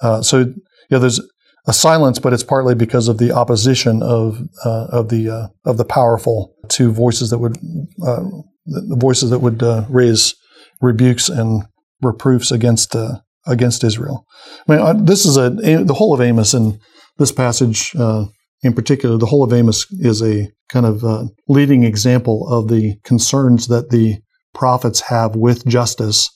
Uh, 0.00 0.22
so, 0.22 0.52
yeah, 0.90 0.98
there's 0.98 1.20
a 1.66 1.72
silence, 1.72 2.18
but 2.18 2.32
it's 2.32 2.42
partly 2.42 2.74
because 2.74 3.08
of 3.08 3.18
the 3.18 3.32
opposition 3.32 4.02
of 4.02 4.40
uh, 4.64 4.86
of 4.90 5.08
the 5.08 5.28
uh, 5.28 5.48
of 5.64 5.76
the 5.76 5.84
powerful 5.84 6.54
to 6.68 6.90
voices 6.90 7.30
that 7.30 7.38
would 7.38 7.56
uh, 8.04 8.24
the 8.66 8.96
voices 8.98 9.30
that 9.30 9.38
would 9.38 9.62
uh, 9.62 9.84
raise 9.88 10.34
rebukes 10.80 11.28
and 11.28 11.64
reproofs 12.00 12.50
against 12.50 12.96
uh, 12.96 13.20
against 13.46 13.84
Israel. 13.84 14.26
I 14.68 14.76
mean, 14.76 15.04
this 15.04 15.24
is 15.24 15.36
a 15.36 15.50
the 15.50 15.94
whole 15.94 16.12
of 16.12 16.20
Amos 16.20 16.52
and 16.52 16.80
this 17.18 17.32
passage 17.32 17.94
uh, 17.96 18.24
in 18.62 18.74
particular. 18.74 19.16
The 19.16 19.26
whole 19.26 19.44
of 19.44 19.52
Amos 19.52 19.86
is 19.92 20.20
a 20.20 20.50
kind 20.68 20.86
of 20.86 21.04
leading 21.48 21.84
example 21.84 22.48
of 22.48 22.68
the 22.68 22.96
concerns 23.04 23.68
that 23.68 23.90
the 23.90 24.18
prophets 24.52 25.00
have 25.00 25.36
with 25.36 25.64
justice, 25.66 26.28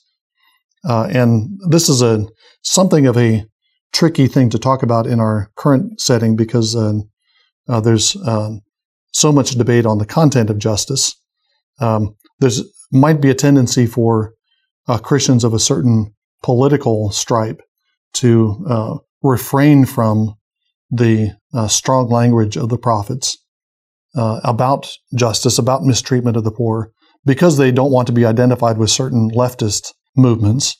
and 0.84 1.48
this 1.68 1.88
is 1.88 2.00
a 2.00 2.26
something 2.62 3.08
of 3.08 3.16
a 3.16 3.44
tricky 3.96 4.26
thing 4.26 4.50
to 4.50 4.58
talk 4.58 4.82
about 4.82 5.06
in 5.06 5.20
our 5.20 5.50
current 5.56 5.98
setting 5.98 6.36
because 6.36 6.76
uh, 6.76 6.98
uh, 7.66 7.80
there's 7.80 8.14
um, 8.26 8.60
so 9.12 9.32
much 9.32 9.52
debate 9.52 9.86
on 9.86 9.96
the 9.96 10.04
content 10.04 10.50
of 10.50 10.58
justice. 10.58 11.18
Um, 11.80 12.14
there's 12.38 12.62
might 12.92 13.22
be 13.22 13.30
a 13.30 13.34
tendency 13.34 13.86
for 13.86 14.34
uh, 14.86 14.98
Christians 14.98 15.44
of 15.44 15.54
a 15.54 15.58
certain 15.58 16.14
political 16.42 17.10
stripe 17.10 17.62
to 18.12 18.64
uh, 18.68 18.96
refrain 19.22 19.86
from 19.86 20.34
the 20.90 21.30
uh, 21.54 21.66
strong 21.66 22.10
language 22.10 22.58
of 22.58 22.68
the 22.68 22.78
prophets 22.78 23.38
uh, 24.14 24.40
about 24.44 24.92
justice, 25.14 25.58
about 25.58 25.84
mistreatment 25.84 26.36
of 26.36 26.44
the 26.44 26.52
poor, 26.52 26.92
because 27.24 27.56
they 27.56 27.72
don't 27.72 27.92
want 27.92 28.06
to 28.08 28.12
be 28.12 28.26
identified 28.26 28.76
with 28.76 28.90
certain 28.90 29.30
leftist 29.30 29.94
movements. 30.14 30.76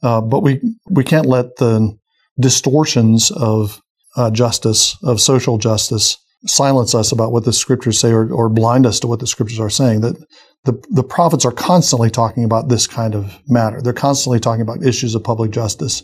but 0.00 0.40
we 0.44 0.60
we 0.88 1.02
can't 1.02 1.26
let 1.26 1.56
the 1.56 1.98
distortions 2.38 3.30
of 3.30 3.80
uh, 4.16 4.30
justice, 4.30 4.96
of 5.02 5.20
social 5.20 5.58
justice, 5.58 6.16
silence 6.46 6.94
us 6.94 7.10
about 7.10 7.32
what 7.32 7.44
the 7.44 7.52
scriptures 7.52 7.98
say 7.98 8.12
or, 8.12 8.32
or 8.32 8.48
blind 8.48 8.86
us 8.86 9.00
to 9.00 9.06
what 9.06 9.20
the 9.20 9.26
scriptures 9.26 9.60
are 9.60 9.70
saying. 9.70 10.00
That 10.02 10.16
the, 10.64 10.82
the 10.90 11.04
prophets 11.04 11.44
are 11.44 11.52
constantly 11.52 12.10
talking 12.10 12.44
about 12.44 12.68
this 12.68 12.86
kind 12.86 13.14
of 13.14 13.38
matter. 13.48 13.80
They're 13.80 13.92
constantly 13.92 14.40
talking 14.40 14.62
about 14.62 14.84
issues 14.84 15.14
of 15.14 15.24
public 15.24 15.50
justice. 15.50 16.02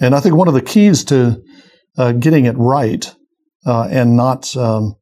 And 0.00 0.14
I 0.14 0.20
think 0.20 0.34
one 0.34 0.48
of 0.48 0.54
the 0.54 0.62
keys 0.62 1.04
to 1.04 1.42
uh, 1.96 2.12
getting 2.12 2.44
it 2.44 2.56
right 2.56 3.12
uh, 3.66 3.88
and 3.90 4.16
not 4.16 4.56
um, 4.56 4.94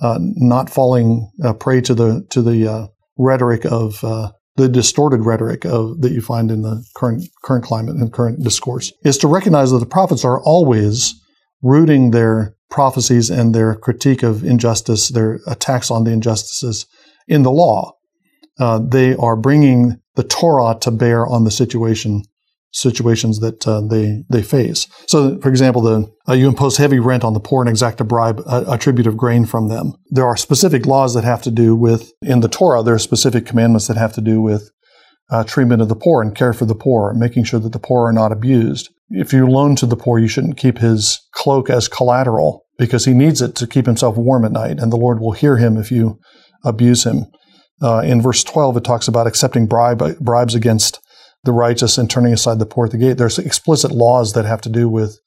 uh, 0.00 0.18
not 0.20 0.68
falling 0.68 1.30
uh, 1.44 1.52
prey 1.52 1.80
to 1.80 1.94
the 1.94 2.26
to 2.30 2.42
the 2.42 2.66
uh, 2.66 2.86
rhetoric 3.16 3.64
of 3.64 4.02
uh, 4.02 4.32
the 4.56 4.68
distorted 4.68 5.24
rhetoric 5.24 5.64
of, 5.64 6.00
that 6.02 6.12
you 6.12 6.20
find 6.20 6.50
in 6.50 6.62
the 6.62 6.84
current 6.94 7.24
current 7.42 7.64
climate 7.64 7.96
and 7.96 8.12
current 8.12 8.42
discourse 8.42 8.92
is 9.04 9.16
to 9.18 9.28
recognize 9.28 9.70
that 9.70 9.78
the 9.78 9.86
prophets 9.86 10.24
are 10.24 10.42
always 10.42 11.14
rooting 11.62 12.10
their 12.10 12.54
prophecies 12.70 13.30
and 13.30 13.54
their 13.54 13.74
critique 13.74 14.22
of 14.22 14.44
injustice, 14.44 15.08
their 15.08 15.40
attacks 15.46 15.90
on 15.90 16.04
the 16.04 16.10
injustices, 16.10 16.86
in 17.28 17.42
the 17.42 17.50
law. 17.50 17.92
Uh, 18.58 18.78
they 18.78 19.14
are 19.16 19.36
bringing 19.36 20.00
the 20.16 20.24
Torah 20.24 20.76
to 20.80 20.90
bear 20.90 21.26
on 21.26 21.44
the 21.44 21.50
situation 21.50 22.22
situations 22.72 23.40
that 23.40 23.66
uh, 23.68 23.80
they 23.82 24.24
they 24.28 24.42
face. 24.42 24.86
So, 25.06 25.38
for 25.40 25.48
example, 25.48 25.82
the 25.82 26.10
uh, 26.28 26.32
you 26.32 26.48
impose 26.48 26.78
heavy 26.78 26.98
rent 26.98 27.24
on 27.24 27.34
the 27.34 27.40
poor 27.40 27.62
and 27.62 27.68
exact 27.68 28.00
a 28.00 28.04
bribe, 28.04 28.40
a, 28.40 28.72
a, 28.72 28.78
tribute 28.78 29.06
of 29.06 29.16
grain 29.16 29.44
from 29.44 29.68
them. 29.68 29.92
There 30.10 30.26
are 30.26 30.36
specific 30.36 30.86
laws 30.86 31.14
that 31.14 31.24
have 31.24 31.42
to 31.42 31.50
do 31.50 31.76
with 31.76 32.12
in 32.22 32.40
the 32.40 32.48
Torah. 32.48 32.82
There 32.82 32.94
are 32.94 32.98
specific 32.98 33.46
commandments 33.46 33.86
that 33.88 33.96
have 33.96 34.14
to 34.14 34.20
do 34.20 34.40
with 34.40 34.70
uh, 35.30 35.44
treatment 35.44 35.82
of 35.82 35.88
the 35.88 35.96
poor 35.96 36.22
and 36.22 36.34
care 36.34 36.52
for 36.52 36.64
the 36.64 36.74
poor, 36.74 37.14
making 37.14 37.44
sure 37.44 37.60
that 37.60 37.72
the 37.72 37.78
poor 37.78 38.08
are 38.08 38.12
not 38.12 38.32
abused. 38.32 38.90
If 39.10 39.32
you 39.32 39.46
loan 39.46 39.76
to 39.76 39.86
the 39.86 39.96
poor, 39.96 40.18
you 40.18 40.28
shouldn't 40.28 40.56
keep 40.56 40.78
his 40.78 41.20
cloak 41.32 41.70
as 41.70 41.88
collateral 41.88 42.64
because 42.78 43.04
he 43.04 43.12
needs 43.12 43.42
it 43.42 43.54
to 43.56 43.66
keep 43.66 43.86
himself 43.86 44.16
warm 44.16 44.44
at 44.44 44.52
night, 44.52 44.78
and 44.78 44.90
the 44.90 44.96
Lord 44.96 45.20
will 45.20 45.32
hear 45.32 45.58
him 45.58 45.76
if 45.76 45.90
you 45.90 46.18
abuse 46.64 47.04
him. 47.04 47.26
Uh, 47.82 48.00
in 48.00 48.22
verse 48.22 48.44
12, 48.44 48.78
it 48.78 48.84
talks 48.84 49.08
about 49.08 49.26
accepting 49.26 49.66
bribe, 49.66 50.18
bribes 50.20 50.54
against 50.54 51.00
the 51.44 51.52
righteous 51.52 51.98
and 51.98 52.08
turning 52.08 52.32
aside 52.32 52.58
the 52.58 52.66
poor 52.66 52.86
at 52.86 52.92
the 52.92 52.98
gate. 52.98 53.18
There's 53.18 53.38
explicit 53.38 53.90
laws 53.90 54.32
that 54.34 54.44
have 54.44 54.60
to 54.62 54.68
do 54.68 54.88
with 54.88 55.18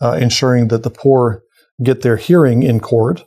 uh, 0.00 0.12
ensuring 0.12 0.68
that 0.68 0.82
the 0.82 0.90
poor 0.90 1.42
get 1.82 2.02
their 2.02 2.16
hearing 2.16 2.62
in 2.62 2.80
court. 2.80 3.24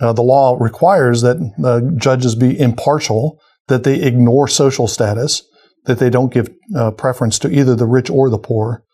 Uh, 0.00 0.12
the 0.12 0.22
law 0.22 0.56
requires 0.60 1.22
that 1.22 1.36
uh, 1.64 1.80
judges 1.96 2.34
be 2.34 2.58
impartial, 2.58 3.40
that 3.68 3.84
they 3.84 4.00
ignore 4.00 4.48
social 4.48 4.88
status, 4.88 5.42
that 5.84 5.98
they 5.98 6.10
don't 6.10 6.32
give 6.32 6.48
uh, 6.76 6.90
preference 6.90 7.38
to 7.40 7.50
either 7.50 7.76
the 7.76 7.86
rich 7.86 8.10
or 8.10 8.28
the 8.28 8.38
poor. 8.38 8.84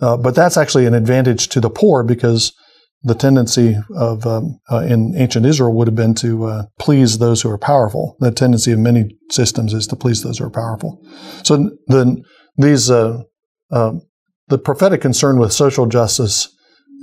Uh, 0.00 0.16
but 0.16 0.34
that's 0.34 0.56
actually 0.56 0.86
an 0.86 0.94
advantage 0.94 1.48
to 1.48 1.60
the 1.60 1.70
poor 1.70 2.02
because 2.02 2.52
the 3.02 3.14
tendency 3.14 3.76
of 3.94 4.26
um, 4.26 4.58
uh, 4.70 4.78
in 4.80 5.14
ancient 5.16 5.46
Israel 5.46 5.72
would 5.74 5.86
have 5.86 5.94
been 5.94 6.14
to 6.16 6.44
uh, 6.46 6.62
please 6.78 7.18
those 7.18 7.42
who 7.42 7.50
are 7.50 7.58
powerful. 7.58 8.16
The 8.18 8.32
tendency 8.32 8.72
of 8.72 8.80
many 8.80 9.16
systems 9.30 9.72
is 9.72 9.86
to 9.88 9.96
please 9.96 10.22
those 10.22 10.38
who 10.38 10.46
are 10.46 10.50
powerful. 10.50 11.00
So 11.44 11.70
then 11.86 12.24
these 12.56 12.90
uh, 12.90 13.22
um, 13.70 14.02
the 14.48 14.58
prophetic 14.58 15.00
concern 15.00 15.38
with 15.38 15.52
social 15.52 15.86
justice 15.86 16.48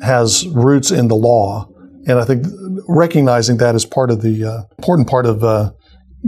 has 0.01 0.45
roots 0.47 0.91
in 0.91 1.07
the 1.07 1.15
law, 1.15 1.69
and 2.07 2.19
I 2.19 2.25
think 2.25 2.45
recognizing 2.89 3.57
that 3.57 3.75
is 3.75 3.85
part 3.85 4.11
of 4.11 4.21
the 4.21 4.43
uh, 4.43 4.63
important 4.77 5.07
part 5.07 5.25
of 5.25 5.43
uh, 5.43 5.71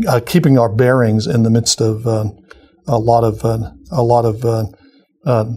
uh, 0.07 0.21
keeping 0.25 0.57
our 0.57 0.69
bearings 0.73 1.27
in 1.27 1.43
the 1.43 1.49
midst 1.49 1.81
of 1.81 2.05
a 2.05 2.97
lot 2.97 3.25
of 3.25 3.43
a 3.43 4.01
lot 4.01 4.23
of 4.23 5.55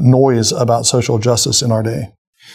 noise 0.00 0.52
about 0.52 0.86
social 0.86 1.18
justice 1.18 1.60
in 1.60 1.72
our 1.72 1.82
day 1.82 2.12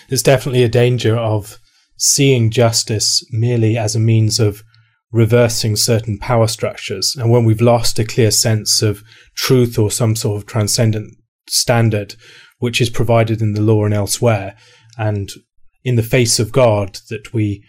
there's 0.10 0.24
definitely 0.24 0.64
a 0.64 0.70
danger 0.70 1.16
of 1.16 1.60
seeing 1.98 2.52
justice 2.52 3.24
merely 3.32 3.78
as 3.78 3.96
a 3.96 4.00
means 4.00 4.40
of 4.40 4.64
reversing 5.12 5.76
certain 5.76 6.18
power 6.18 6.48
structures. 6.48 7.16
And 7.18 7.32
when 7.32 7.46
we've 7.46 7.62
lost 7.62 8.00
a 8.00 8.04
clear 8.04 8.32
sense 8.32 8.82
of 8.82 9.02
truth 9.36 9.80
or 9.80 9.90
some 9.90 10.16
sort 10.16 10.42
of 10.42 10.46
transcendent 10.46 11.16
standard, 11.48 12.16
which 12.60 12.82
is 12.82 12.90
provided 12.90 13.42
in 13.42 13.54
the 13.54 13.62
law 13.62 13.86
and 13.86 13.94
elsewhere, 13.94 14.56
and 14.98 15.32
in 15.84 15.96
the 15.96 16.04
face 16.04 16.40
of 16.40 16.52
God, 16.52 17.00
that 17.10 17.34
we 17.34 17.64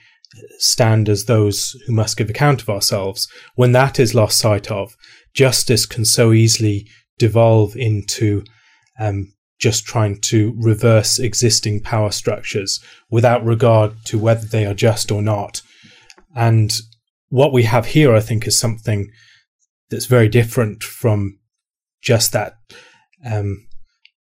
stand 0.58 1.08
as 1.08 1.24
those 1.24 1.76
who 1.86 1.92
must 1.92 2.16
give 2.16 2.30
account 2.30 2.62
of 2.62 2.68
ourselves, 2.68 3.28
when 3.54 3.72
that 3.72 4.00
is 4.00 4.14
lost 4.14 4.38
sight 4.38 4.70
of, 4.70 4.96
justice 5.34 5.86
can 5.86 6.04
so 6.04 6.32
easily 6.32 6.88
devolve 7.18 7.76
into 7.76 8.42
um, 8.98 9.32
just 9.58 9.84
trying 9.84 10.20
to 10.20 10.54
reverse 10.58 11.18
existing 11.18 11.80
power 11.80 12.10
structures 12.10 12.80
without 13.10 13.44
regard 13.44 13.92
to 14.04 14.18
whether 14.18 14.46
they 14.46 14.66
are 14.66 14.74
just 14.74 15.10
or 15.10 15.22
not. 15.22 15.62
And 16.34 16.72
what 17.28 17.52
we 17.52 17.62
have 17.62 17.86
here, 17.86 18.14
I 18.14 18.20
think, 18.20 18.46
is 18.46 18.58
something 18.58 19.10
that's 19.90 20.06
very 20.06 20.28
different 20.28 20.82
from 20.82 21.38
just 22.02 22.32
that, 22.32 22.54
um, 23.24 23.66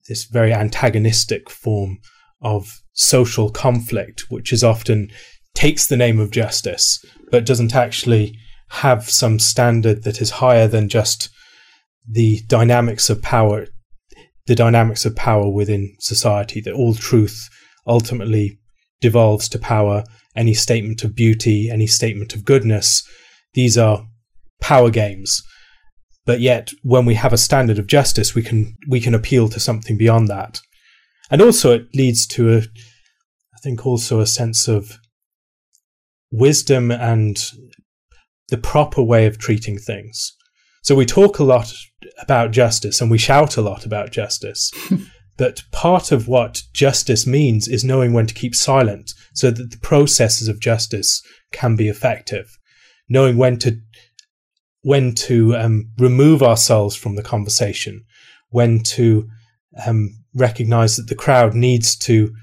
this 0.09 0.25
very 0.25 0.52
antagonistic 0.52 1.49
form 1.49 1.99
of 2.41 2.83
social 2.93 3.50
conflict, 3.50 4.25
which 4.29 4.52
is 4.52 4.64
often 4.64 5.11
takes 5.55 5.87
the 5.87 5.97
name 5.97 6.19
of 6.19 6.31
justice, 6.31 7.05
but 7.31 7.47
doesn't 7.47 7.75
actually 7.75 8.37
have 8.69 9.09
some 9.09 9.38
standard 9.38 10.02
that 10.02 10.21
is 10.21 10.31
higher 10.31 10.67
than 10.67 10.88
just 10.88 11.29
the 12.09 12.41
dynamics 12.49 13.09
of 13.09 13.23
power 13.23 13.67
the 14.46 14.54
dynamics 14.54 15.04
of 15.04 15.16
power 15.16 15.49
within 15.49 15.94
society, 16.00 16.61
that 16.61 16.75
all 16.75 16.94
truth 16.94 17.49
ultimately 17.87 18.58
devolves 19.00 19.49
to 19.50 19.58
power. 19.58 20.04
Any 20.34 20.54
statement 20.54 21.04
of 21.04 21.14
beauty, 21.14 21.70
any 21.70 21.87
statement 21.87 22.34
of 22.34 22.44
goodness, 22.44 23.06
these 23.54 23.76
are 23.76 24.06
power 24.61 24.90
games. 24.90 25.42
But 26.25 26.40
yet, 26.40 26.70
when 26.82 27.04
we 27.04 27.14
have 27.14 27.32
a 27.32 27.38
standard 27.38 27.78
of 27.78 27.87
justice, 27.87 28.34
we 28.34 28.42
can 28.42 28.76
we 28.88 29.00
can 29.00 29.14
appeal 29.14 29.49
to 29.49 29.61
something 29.61 29.99
beyond 29.99 30.28
that, 30.28 30.61
and 31.30 31.42
also 31.42 31.72
it 31.72 31.88
leads 31.94 32.26
to 32.28 32.54
a, 32.54 32.58
I 32.58 33.58
think, 33.62 33.84
also 33.84 34.20
a 34.20 34.26
sense 34.26 34.68
of 34.68 34.99
wisdom 36.30 36.90
and 36.90 37.37
the 38.49 38.56
proper 38.56 39.02
way 39.02 39.26
of 39.26 39.38
treating 39.38 39.78
things. 39.78 40.32
So 40.82 40.94
we 40.94 41.06
talk 41.06 41.38
a 41.38 41.44
lot 41.44 41.72
about 42.21 42.50
justice 42.50 43.00
and 43.00 43.11
we 43.11 43.19
shout 43.19 43.57
a 43.57 43.62
lot 43.62 43.85
about 43.85 44.12
justice. 44.12 44.71
but 45.37 45.62
part 45.73 46.12
of 46.12 46.28
what 46.28 46.62
justice 46.73 47.26
means 47.26 47.69
is 47.69 47.85
knowing 47.85 48.12
when 48.12 48.26
to 48.26 48.35
keep 48.35 48.54
silent 48.54 49.12
so 49.35 49.50
that 49.50 49.71
the 49.71 49.78
processes 49.78 50.49
of 50.49 50.61
justice 50.61 51.23
can 51.52 51.76
be 51.76 51.88
effective. 51.88 52.59
Knowing 53.09 53.37
when 53.37 53.59
to 53.59 53.78
when 54.85 55.14
to 55.14 55.54
um, 55.54 55.90
remove 55.99 56.42
ourselves 56.42 56.97
from 56.97 57.14
the 57.14 57.23
conversation, 57.23 58.04
when 58.50 58.81
to 58.81 59.28
um, 59.87 60.11
recognize 60.35 60.97
that 60.97 61.09
the 61.09 61.14
crowd 61.14 61.54
needs 61.54 61.97
to 61.97 62.35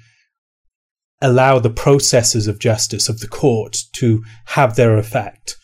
allow 1.22 1.60
the 1.60 1.70
processes 1.70 2.48
of 2.48 2.60
justice 2.60 3.10
of 3.10 3.20
the 3.20 3.28
court 3.28 3.78
to 3.94 4.24
have 4.46 4.76
their 4.76 4.98
effect. 4.98 5.56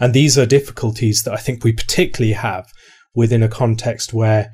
And 0.00 0.12
these 0.12 0.36
are 0.38 0.46
difficulties 0.46 1.22
that 1.22 1.34
I 1.34 1.36
think 1.36 1.62
we 1.62 1.72
particularly 1.72 2.34
have 2.34 2.66
within 3.14 3.42
a 3.42 3.48
context 3.48 4.12
where 4.12 4.52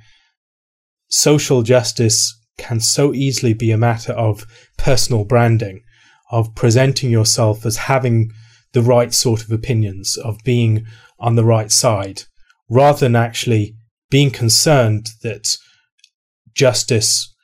social 1.08 1.62
justice 1.62 2.38
can 2.58 2.80
so 2.80 3.12
easily 3.12 3.52
be 3.52 3.70
a 3.70 3.78
matter 3.78 4.12
of 4.12 4.46
personal 4.78 5.24
branding, 5.24 5.82
of 6.30 6.54
presenting 6.54 7.10
yourself 7.10 7.66
as 7.66 7.76
having 7.76 8.30
the 8.72 8.82
right 8.82 9.12
sort 9.12 9.42
of 9.42 9.50
opinions, 9.50 10.16
of 10.16 10.38
being 10.44 10.86
on 11.18 11.36
the 11.36 11.44
right 11.44 11.70
side, 11.70 12.22
rather 12.68 13.00
than 13.00 13.16
actually 13.16 13.76
being 14.10 14.30
concerned 14.30 15.08
that 15.22 15.56
justice 16.54 17.34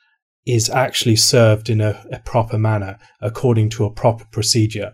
is 0.45 0.69
actually 0.69 1.15
served 1.15 1.69
in 1.69 1.81
a, 1.81 2.03
a, 2.11 2.19
proper 2.19 2.57
manner 2.57 2.97
according 3.21 3.69
to 3.69 3.85
a 3.85 3.93
proper 3.93 4.25
procedure. 4.31 4.93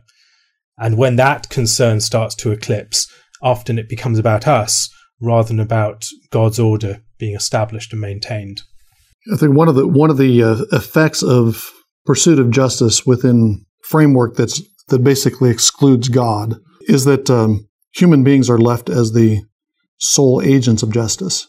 And 0.77 0.97
when 0.97 1.15
that 1.15 1.49
concern 1.49 2.01
starts 2.01 2.35
to 2.35 2.51
eclipse, 2.51 3.07
often 3.41 3.79
it 3.79 3.87
becomes 3.87 4.19
about 4.19 4.47
us 4.47 4.89
rather 5.21 5.47
than 5.47 5.59
about 5.59 6.05
God's 6.31 6.59
order 6.59 7.01
being 7.17 7.35
established 7.35 7.91
and 7.91 8.01
maintained. 8.01 8.61
I 9.33 9.37
think 9.37 9.55
one 9.55 9.67
of 9.67 9.75
the 9.75 9.87
one 9.87 10.09
of 10.09 10.17
the 10.17 10.43
uh, 10.43 10.55
effects 10.71 11.23
of 11.23 11.71
pursuit 12.05 12.39
of 12.39 12.51
justice 12.51 13.05
within 13.05 13.65
framework 13.83 14.35
that's 14.35 14.61
that 14.87 15.03
basically 15.03 15.49
excludes 15.49 16.07
God 16.07 16.55
is 16.87 17.05
that 17.05 17.29
um, 17.29 17.67
human 17.93 18.23
beings 18.23 18.49
are 18.49 18.57
left 18.57 18.89
as 18.89 19.11
the 19.11 19.41
sole 19.97 20.41
agents 20.41 20.83
of 20.83 20.91
justice. 20.91 21.47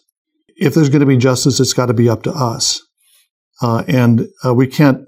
If 0.57 0.75
there's 0.75 0.89
going 0.89 1.01
to 1.01 1.07
be 1.07 1.17
justice, 1.17 1.61
it's 1.61 1.73
got 1.73 1.87
to 1.87 1.95
be 1.95 2.09
up 2.09 2.25
to 2.25 2.33
us, 2.33 2.83
uh, 3.63 3.85
and 3.87 4.27
uh, 4.45 4.55
we 4.55 4.67
can't 4.67 5.07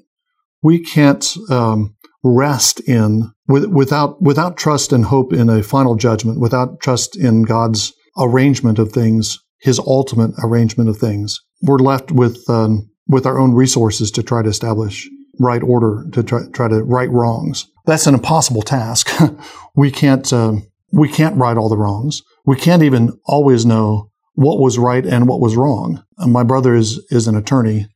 we 0.63 0.79
can't 0.79 1.37
um, 1.51 1.97
rest 2.23 2.81
in 2.81 3.33
with, 3.49 3.65
without 3.65 4.23
without 4.23 4.57
trust 4.57 4.93
and 4.93 5.07
hope 5.07 5.33
in 5.33 5.49
a 5.49 5.63
final 5.63 5.97
judgment, 5.97 6.39
without 6.39 6.81
trust 6.81 7.17
in 7.17 7.43
God's 7.43 7.93
arrangement 8.19 8.79
of 8.79 8.93
things, 8.93 9.39
His 9.61 9.79
ultimate 9.79 10.33
arrangement 10.43 10.89
of 10.91 10.99
things. 10.99 11.41
We're 11.63 11.79
left 11.79 12.11
with 12.11 12.49
um, 12.49 12.91
with 13.09 13.27
our 13.27 13.39
own 13.39 13.55
resources 13.55 14.11
to 14.13 14.23
try 14.23 14.43
to 14.43 14.49
establish 14.49 15.09
right 15.39 15.63
order, 15.63 16.07
to 16.13 16.23
try, 16.23 16.41
try 16.53 16.69
to 16.69 16.83
right 16.83 17.11
wrongs. 17.11 17.67
That's 17.87 18.07
an 18.07 18.15
impossible 18.15 18.63
task. 18.63 19.11
we 19.75 19.91
can't 19.91 20.33
um, 20.33 20.67
we 20.93 21.09
can't 21.09 21.37
right 21.37 21.57
all 21.57 21.69
the 21.69 21.77
wrongs. 21.77 22.23
We 22.45 22.57
can't 22.57 22.83
even 22.83 23.19
always 23.27 23.67
know 23.67 24.11
what 24.35 24.61
was 24.61 24.79
right 24.79 25.05
and 25.05 25.29
what 25.29 25.41
was 25.41 25.57
wrong. 25.57 26.05
And 26.19 26.33
my 26.33 26.43
brother 26.43 26.75
is 26.75 27.05
is 27.11 27.27
an 27.27 27.37
attorney, 27.37 27.89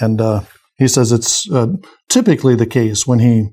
and 0.00 0.20
uh, 0.20 0.42
he 0.76 0.88
says 0.88 1.12
it's 1.12 1.50
uh, 1.50 1.68
typically 2.08 2.54
the 2.54 2.66
case 2.66 3.06
when 3.06 3.18
he 3.18 3.50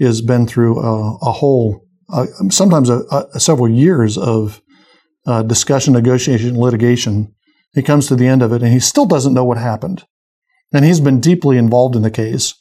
has 0.00 0.20
been 0.20 0.46
through 0.46 0.78
a, 0.80 1.16
a 1.22 1.32
whole, 1.32 1.84
uh, 2.12 2.26
sometimes 2.50 2.88
a, 2.88 3.00
a, 3.34 3.40
several 3.40 3.68
years 3.68 4.16
of 4.16 4.62
uh, 5.28 5.42
discussion, 5.42 5.92
negotiation, 5.92 6.58
litigation. 6.58 7.34
He 7.74 7.82
comes 7.82 8.08
to 8.08 8.16
the 8.16 8.26
end 8.26 8.42
of 8.42 8.52
it 8.52 8.62
and 8.62 8.72
he 8.72 8.80
still 8.80 9.06
doesn't 9.06 9.34
know 9.34 9.44
what 9.44 9.58
happened. 9.58 10.04
And 10.72 10.84
he's 10.84 11.00
been 11.00 11.20
deeply 11.20 11.58
involved 11.58 11.94
in 11.94 12.02
the 12.02 12.10
case 12.10 12.54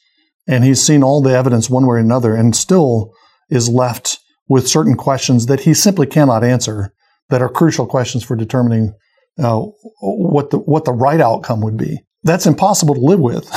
and 0.48 0.64
he's 0.64 0.82
seen 0.82 1.02
all 1.02 1.22
the 1.22 1.36
evidence 1.36 1.70
one 1.70 1.88
way 1.88 1.96
or 1.96 1.98
another 1.98 2.36
and 2.36 2.56
still 2.56 3.14
is 3.50 3.70
left 3.70 4.20
with 4.50 4.68
certain 4.68 4.96
questions 4.96 5.46
that 5.46 5.62
he 5.62 5.74
simply 5.74 6.06
cannot 6.06 6.44
answer 6.44 6.94
that 7.30 7.42
are 7.42 7.50
crucial 7.50 7.88
questions 7.88 8.24
for 8.24 8.36
determining 8.36 8.94
uh, 9.40 9.62
what 10.02 10.50
the 10.50 10.58
what 10.58 10.84
the 10.86 10.92
right 10.92 11.22
outcome 11.22 11.62
would 11.62 11.78
be 11.78 12.00
that's 12.24 12.46
impossible 12.46 12.96
to 12.96 13.02
live 13.02 13.20
with 13.20 13.50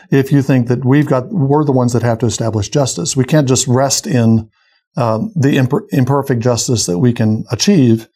if 0.10 0.32
you 0.32 0.42
think 0.42 0.68
that 0.68 0.84
we've 0.84 1.06
got 1.06 1.28
we're 1.28 1.64
the 1.64 1.72
ones 1.72 1.92
that 1.92 2.02
have 2.02 2.18
to 2.18 2.26
establish 2.26 2.68
justice. 2.68 3.16
We 3.16 3.24
can't 3.24 3.48
just 3.48 3.66
rest 3.66 4.06
in 4.06 4.48
uh, 4.96 5.18
the 5.34 5.56
imper- 5.56 5.86
imperfect 5.90 6.40
justice 6.40 6.86
that 6.86 6.98
we 6.98 7.12
can 7.12 7.44
achieve 7.50 8.08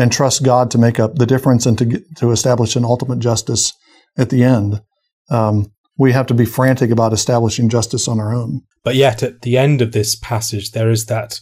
and 0.00 0.12
trust 0.12 0.42
God 0.42 0.70
to 0.70 0.78
make 0.78 0.98
up 0.98 1.16
the 1.16 1.26
difference 1.26 1.66
and 1.66 1.76
to 1.78 2.00
to 2.16 2.30
establish 2.30 2.76
an 2.76 2.84
ultimate 2.84 3.18
justice 3.18 3.72
at 4.16 4.30
the 4.30 4.42
end. 4.42 4.82
Um, 5.30 5.72
we 5.96 6.12
have 6.12 6.26
to 6.26 6.34
be 6.34 6.46
frantic 6.46 6.90
about 6.90 7.12
establishing 7.12 7.68
justice 7.68 8.08
on 8.08 8.18
our 8.18 8.34
own. 8.34 8.62
But 8.82 8.94
yet, 8.94 9.22
at 9.22 9.42
the 9.42 9.58
end 9.58 9.82
of 9.82 9.92
this 9.92 10.16
passage, 10.16 10.70
there 10.70 10.90
is 10.90 11.06
that 11.06 11.40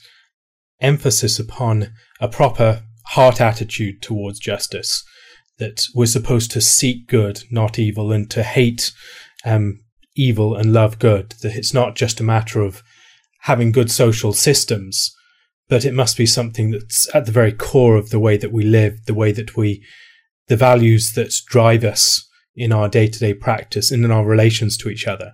emphasis 0.81 1.39
upon 1.39 1.93
a 2.21 2.29
proper 2.29 2.83
heart 3.07 3.41
attitude 3.41 4.03
towards 4.03 4.39
justice 4.39 5.05
that 5.59 5.87
we're 5.95 6.07
supposed 6.07 6.51
to 6.53 6.61
seek 6.61 7.07
good, 7.09 7.45
not 7.51 7.79
evil, 7.79 8.13
and 8.13 8.31
to 8.31 8.43
hate 8.43 8.93
um, 9.45 9.81
evil 10.17 10.57
and 10.57 10.73
love 10.73 10.99
good. 10.99 11.35
That 11.43 11.57
it's 11.57 11.75
not 11.75 11.95
just 11.95 12.21
a 12.21 12.25
matter 12.25 12.61
of 12.61 12.83
having 13.43 13.73
good 13.73 13.91
social 13.91 14.33
systems, 14.33 15.15
but 15.69 15.85
it 15.85 15.95
must 15.95 16.17
be 16.17 16.27
something 16.27 16.71
that's 16.71 17.15
at 17.15 17.27
the 17.27 17.33
very 17.33 17.53
core 17.53 17.97
of 17.97 18.11
the 18.11 18.19
way 18.19 18.37
that 18.37 18.53
we 18.53 18.65
live, 18.65 19.05
the 19.07 19.15
way 19.15 19.33
that 19.33 19.57
we, 19.57 19.85
the 20.47 20.57
values 20.57 21.13
that 21.13 21.35
drive 21.47 21.85
us 21.85 22.27
in 22.57 22.73
our 22.73 22.89
day 22.89 23.07
to 23.07 23.19
day 23.19 23.35
practice 23.35 23.91
and 23.91 24.05
in 24.05 24.11
our 24.11 24.25
relations 24.25 24.77
to 24.77 24.89
each 24.89 25.07
other. 25.07 25.33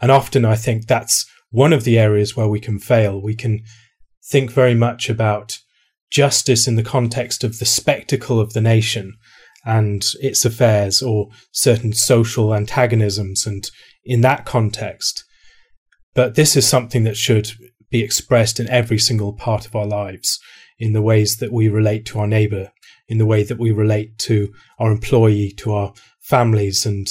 And 0.00 0.10
often 0.10 0.44
I 0.44 0.56
think 0.56 0.86
that's 0.86 1.26
one 1.50 1.72
of 1.72 1.84
the 1.84 1.98
areas 1.98 2.36
where 2.36 2.48
we 2.48 2.60
can 2.60 2.78
fail. 2.78 3.20
We 3.20 3.34
can 3.34 3.62
think 4.30 4.50
very 4.50 4.74
much 4.74 5.10
about 5.10 5.58
justice 6.10 6.66
in 6.66 6.76
the 6.76 6.82
context 6.82 7.42
of 7.44 7.58
the 7.58 7.64
spectacle 7.64 8.40
of 8.40 8.52
the 8.52 8.60
nation 8.60 9.14
and 9.64 10.04
its 10.20 10.44
affairs 10.44 11.02
or 11.02 11.28
certain 11.52 11.92
social 11.92 12.54
antagonisms 12.54 13.46
and 13.46 13.70
in 14.04 14.20
that 14.22 14.44
context. 14.44 15.24
But 16.14 16.34
this 16.34 16.56
is 16.56 16.68
something 16.68 17.04
that 17.04 17.16
should 17.16 17.52
be 17.92 18.02
expressed 18.02 18.58
in 18.58 18.68
every 18.68 18.98
single 18.98 19.32
part 19.32 19.66
of 19.66 19.76
our 19.76 19.86
lives 19.86 20.40
in 20.78 20.92
the 20.92 21.02
ways 21.02 21.36
that 21.36 21.52
we 21.52 21.68
relate 21.68 22.04
to 22.06 22.18
our 22.18 22.26
neighbor, 22.26 22.72
in 23.06 23.18
the 23.18 23.26
way 23.26 23.44
that 23.44 23.58
we 23.58 23.70
relate 23.70 24.18
to 24.18 24.52
our 24.80 24.90
employee, 24.90 25.52
to 25.58 25.72
our 25.72 25.92
families, 26.20 26.84
and 26.84 27.08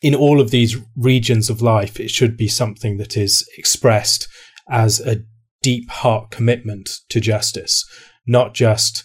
in 0.00 0.14
all 0.14 0.40
of 0.40 0.50
these 0.50 0.78
regions 0.96 1.50
of 1.50 1.60
life, 1.60 2.00
it 2.00 2.10
should 2.10 2.36
be 2.36 2.48
something 2.48 2.96
that 2.96 3.16
is 3.16 3.46
expressed 3.58 4.28
as 4.70 5.00
a 5.00 5.22
deep 5.62 5.90
heart 5.90 6.30
commitment 6.30 6.88
to 7.10 7.20
justice, 7.20 7.84
not 8.26 8.54
just 8.54 9.04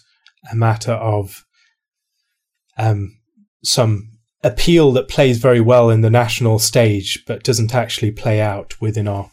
a 0.50 0.56
matter 0.56 0.92
of 0.92 1.44
um, 2.78 3.18
some 3.62 4.10
appeal 4.42 4.92
that 4.92 5.08
plays 5.08 5.38
very 5.38 5.60
well 5.60 5.90
in 5.90 6.00
the 6.00 6.10
national 6.10 6.58
stage, 6.58 7.24
but 7.26 7.44
doesn't 7.44 7.74
actually 7.74 8.10
play 8.10 8.40
out 8.40 8.80
within 8.80 9.08
our, 9.08 9.30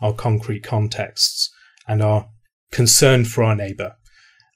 our 0.00 0.12
concrete 0.12 0.62
contexts 0.62 1.50
and 1.88 2.02
our 2.02 2.28
concern 2.70 3.24
for 3.24 3.44
our 3.44 3.54
neighbour. 3.54 3.94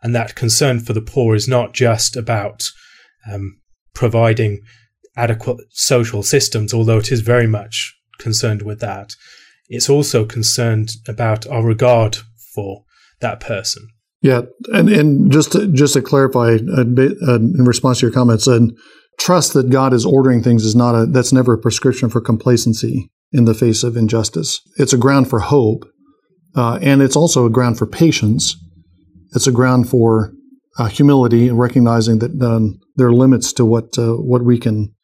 And 0.03 0.14
that 0.14 0.35
concern 0.35 0.81
for 0.81 0.92
the 0.92 1.03
poor 1.03 1.35
is 1.35 1.48
not 1.48 1.74
just 1.74 2.16
about 2.16 2.64
um, 3.31 3.61
providing 3.94 4.61
adequate 5.16 5.59
social 5.70 6.22
systems, 6.22 6.72
although 6.72 6.98
it 6.98 7.12
is 7.12 7.20
very 7.20 7.46
much 7.46 7.94
concerned 8.18 8.62
with 8.62 8.81
that. 8.81 9.14
It's 9.68 9.90
also 9.90 10.24
concerned 10.24 10.92
about 11.07 11.46
our 11.46 11.64
regard 11.64 12.18
for 12.55 12.85
that 13.20 13.40
person. 13.40 13.88
Yeah, 14.22 14.42
and 14.68 14.88
and 14.90 15.33
just 15.33 15.53
to, 15.53 15.66
just 15.68 15.94
to 15.94 16.03
clarify, 16.03 16.59
uh, 16.76 16.81
uh, 16.81 17.37
in 17.37 17.64
response 17.64 18.00
to 18.00 18.07
your 18.07 18.12
comments, 18.12 18.46
and 18.46 18.76
trust 19.18 19.55
that 19.55 19.70
God 19.70 19.94
is 19.94 20.05
ordering 20.05 20.42
things 20.42 20.64
is 20.64 20.76
not 20.76 20.94
a 20.94 21.07
that's 21.07 21.33
never 21.33 21.55
a 21.55 21.59
prescription 21.59 22.11
for 22.11 22.20
complacency 22.20 23.11
in 23.33 23.45
the 23.45 23.55
face 23.55 23.83
of 23.83 23.97
injustice. 23.97 24.61
It's 24.77 24.93
a 24.93 24.99
ground 24.99 25.29
for 25.29 25.40
hope, 25.40 25.85
uh, 26.57 26.79
and 26.83 27.03
it's 27.03 27.16
also 27.16 27.47
a 27.47 27.51
ground 27.51 27.79
for 27.79 27.87
patience. 27.87 28.57
It's 29.35 29.47
a 29.47 29.53
ground 29.53 29.88
for 29.88 30.33
uh, 30.79 30.87
humility 30.87 31.49
and 31.49 31.59
recognizing 31.59 32.19
that 32.19 32.40
um, 32.43 32.81
there 32.97 33.07
are 33.07 33.12
limits 33.12 33.53
to 33.55 33.64
what 33.64 33.97
uh, 33.99 34.14
what 34.14 34.45
we 34.45 34.59
can 34.59 34.95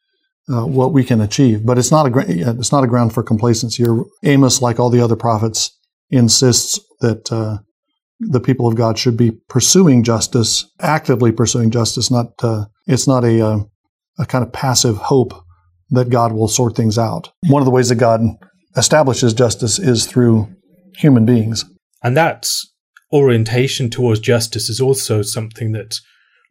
uh, 0.53 0.67
what 0.67 0.93
we 0.93 1.05
can 1.05 1.21
achieve. 1.21 1.65
But 1.65 1.79
it's 1.79 1.91
not 1.91 2.07
a 2.07 2.51
it's 2.59 2.73
not 2.73 2.85
a 2.85 2.89
ground 2.89 3.13
for 3.13 3.23
complacency. 3.23 3.85
Amos, 4.25 4.63
like 4.63 4.81
all 4.81 4.91
the 4.91 5.01
other 5.01 5.17
prophets, 5.17 5.77
insists 6.11 6.81
that 7.01 7.31
uh, 7.31 7.59
the 8.19 8.41
people 8.41 8.67
of 8.67 8.75
God 8.75 8.99
should 8.99 9.17
be 9.17 9.33
pursuing 9.49 10.03
justice, 10.03 10.65
actively 10.81 11.31
pursuing 11.31 11.71
justice. 11.71 12.11
Not 12.11 12.33
uh, 12.43 12.65
it's 12.87 13.07
not 13.07 13.25
a 13.25 13.67
a 14.19 14.27
kind 14.27 14.45
of 14.45 14.53
passive 14.53 14.97
hope 14.97 15.35
that 15.91 16.11
God 16.11 16.33
will 16.33 16.49
sort 16.49 16.77
things 16.77 16.99
out. 16.99 17.31
One 17.49 17.63
of 17.63 17.67
the 17.67 17.73
ways 17.73 17.89
that 17.89 17.97
God 17.97 18.21
establishes 18.77 19.33
justice 19.35 19.79
is 19.79 20.07
through 20.07 20.49
human 20.97 21.25
beings, 21.25 21.65
and 22.03 22.17
that 22.17 22.49
orientation 23.13 23.89
towards 23.91 24.21
justice 24.21 24.69
is 24.69 24.81
also 24.81 25.23
something 25.23 25.73
that 25.73 25.97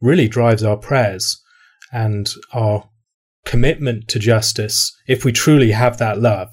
really 0.02 0.28
drives 0.28 0.64
our 0.64 0.78
prayers 0.78 1.42
and 1.92 2.30
our 2.54 2.90
commitment 3.46 4.08
to 4.08 4.20
justice. 4.20 4.96
If 5.08 5.26
we 5.26 5.32
truly 5.32 5.72
have 5.72 5.98
that 5.98 6.20
love, 6.20 6.50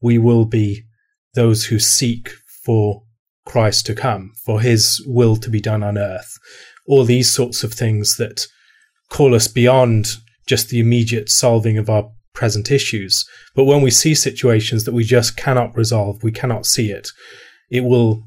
we 0.00 0.18
will 0.18 0.44
be 0.44 0.84
those 1.34 1.66
who 1.66 1.78
seek 1.78 2.30
for 2.64 3.02
Christ 3.44 3.86
to 3.86 3.94
come, 3.94 4.32
for 4.44 4.60
his 4.60 5.02
will 5.06 5.36
to 5.36 5.50
be 5.50 5.60
done 5.60 5.82
on 5.82 5.98
earth. 5.98 6.38
All 6.86 7.04
these 7.04 7.30
sorts 7.30 7.62
of 7.62 7.72
things 7.72 8.16
that 8.16 8.46
call 9.08 9.34
us 9.34 9.48
beyond 9.48 10.08
just 10.46 10.68
the 10.68 10.80
immediate 10.80 11.28
solving 11.28 11.78
of 11.78 11.88
our 11.88 12.10
present 12.34 12.70
issues. 12.70 13.24
But 13.54 13.64
when 13.64 13.82
we 13.82 13.90
see 13.90 14.14
situations 14.14 14.84
that 14.84 14.94
we 14.94 15.04
just 15.04 15.36
cannot 15.36 15.76
resolve, 15.76 16.22
we 16.22 16.32
cannot 16.32 16.66
see 16.66 16.90
it, 16.90 17.08
it 17.70 17.84
will 17.84 18.24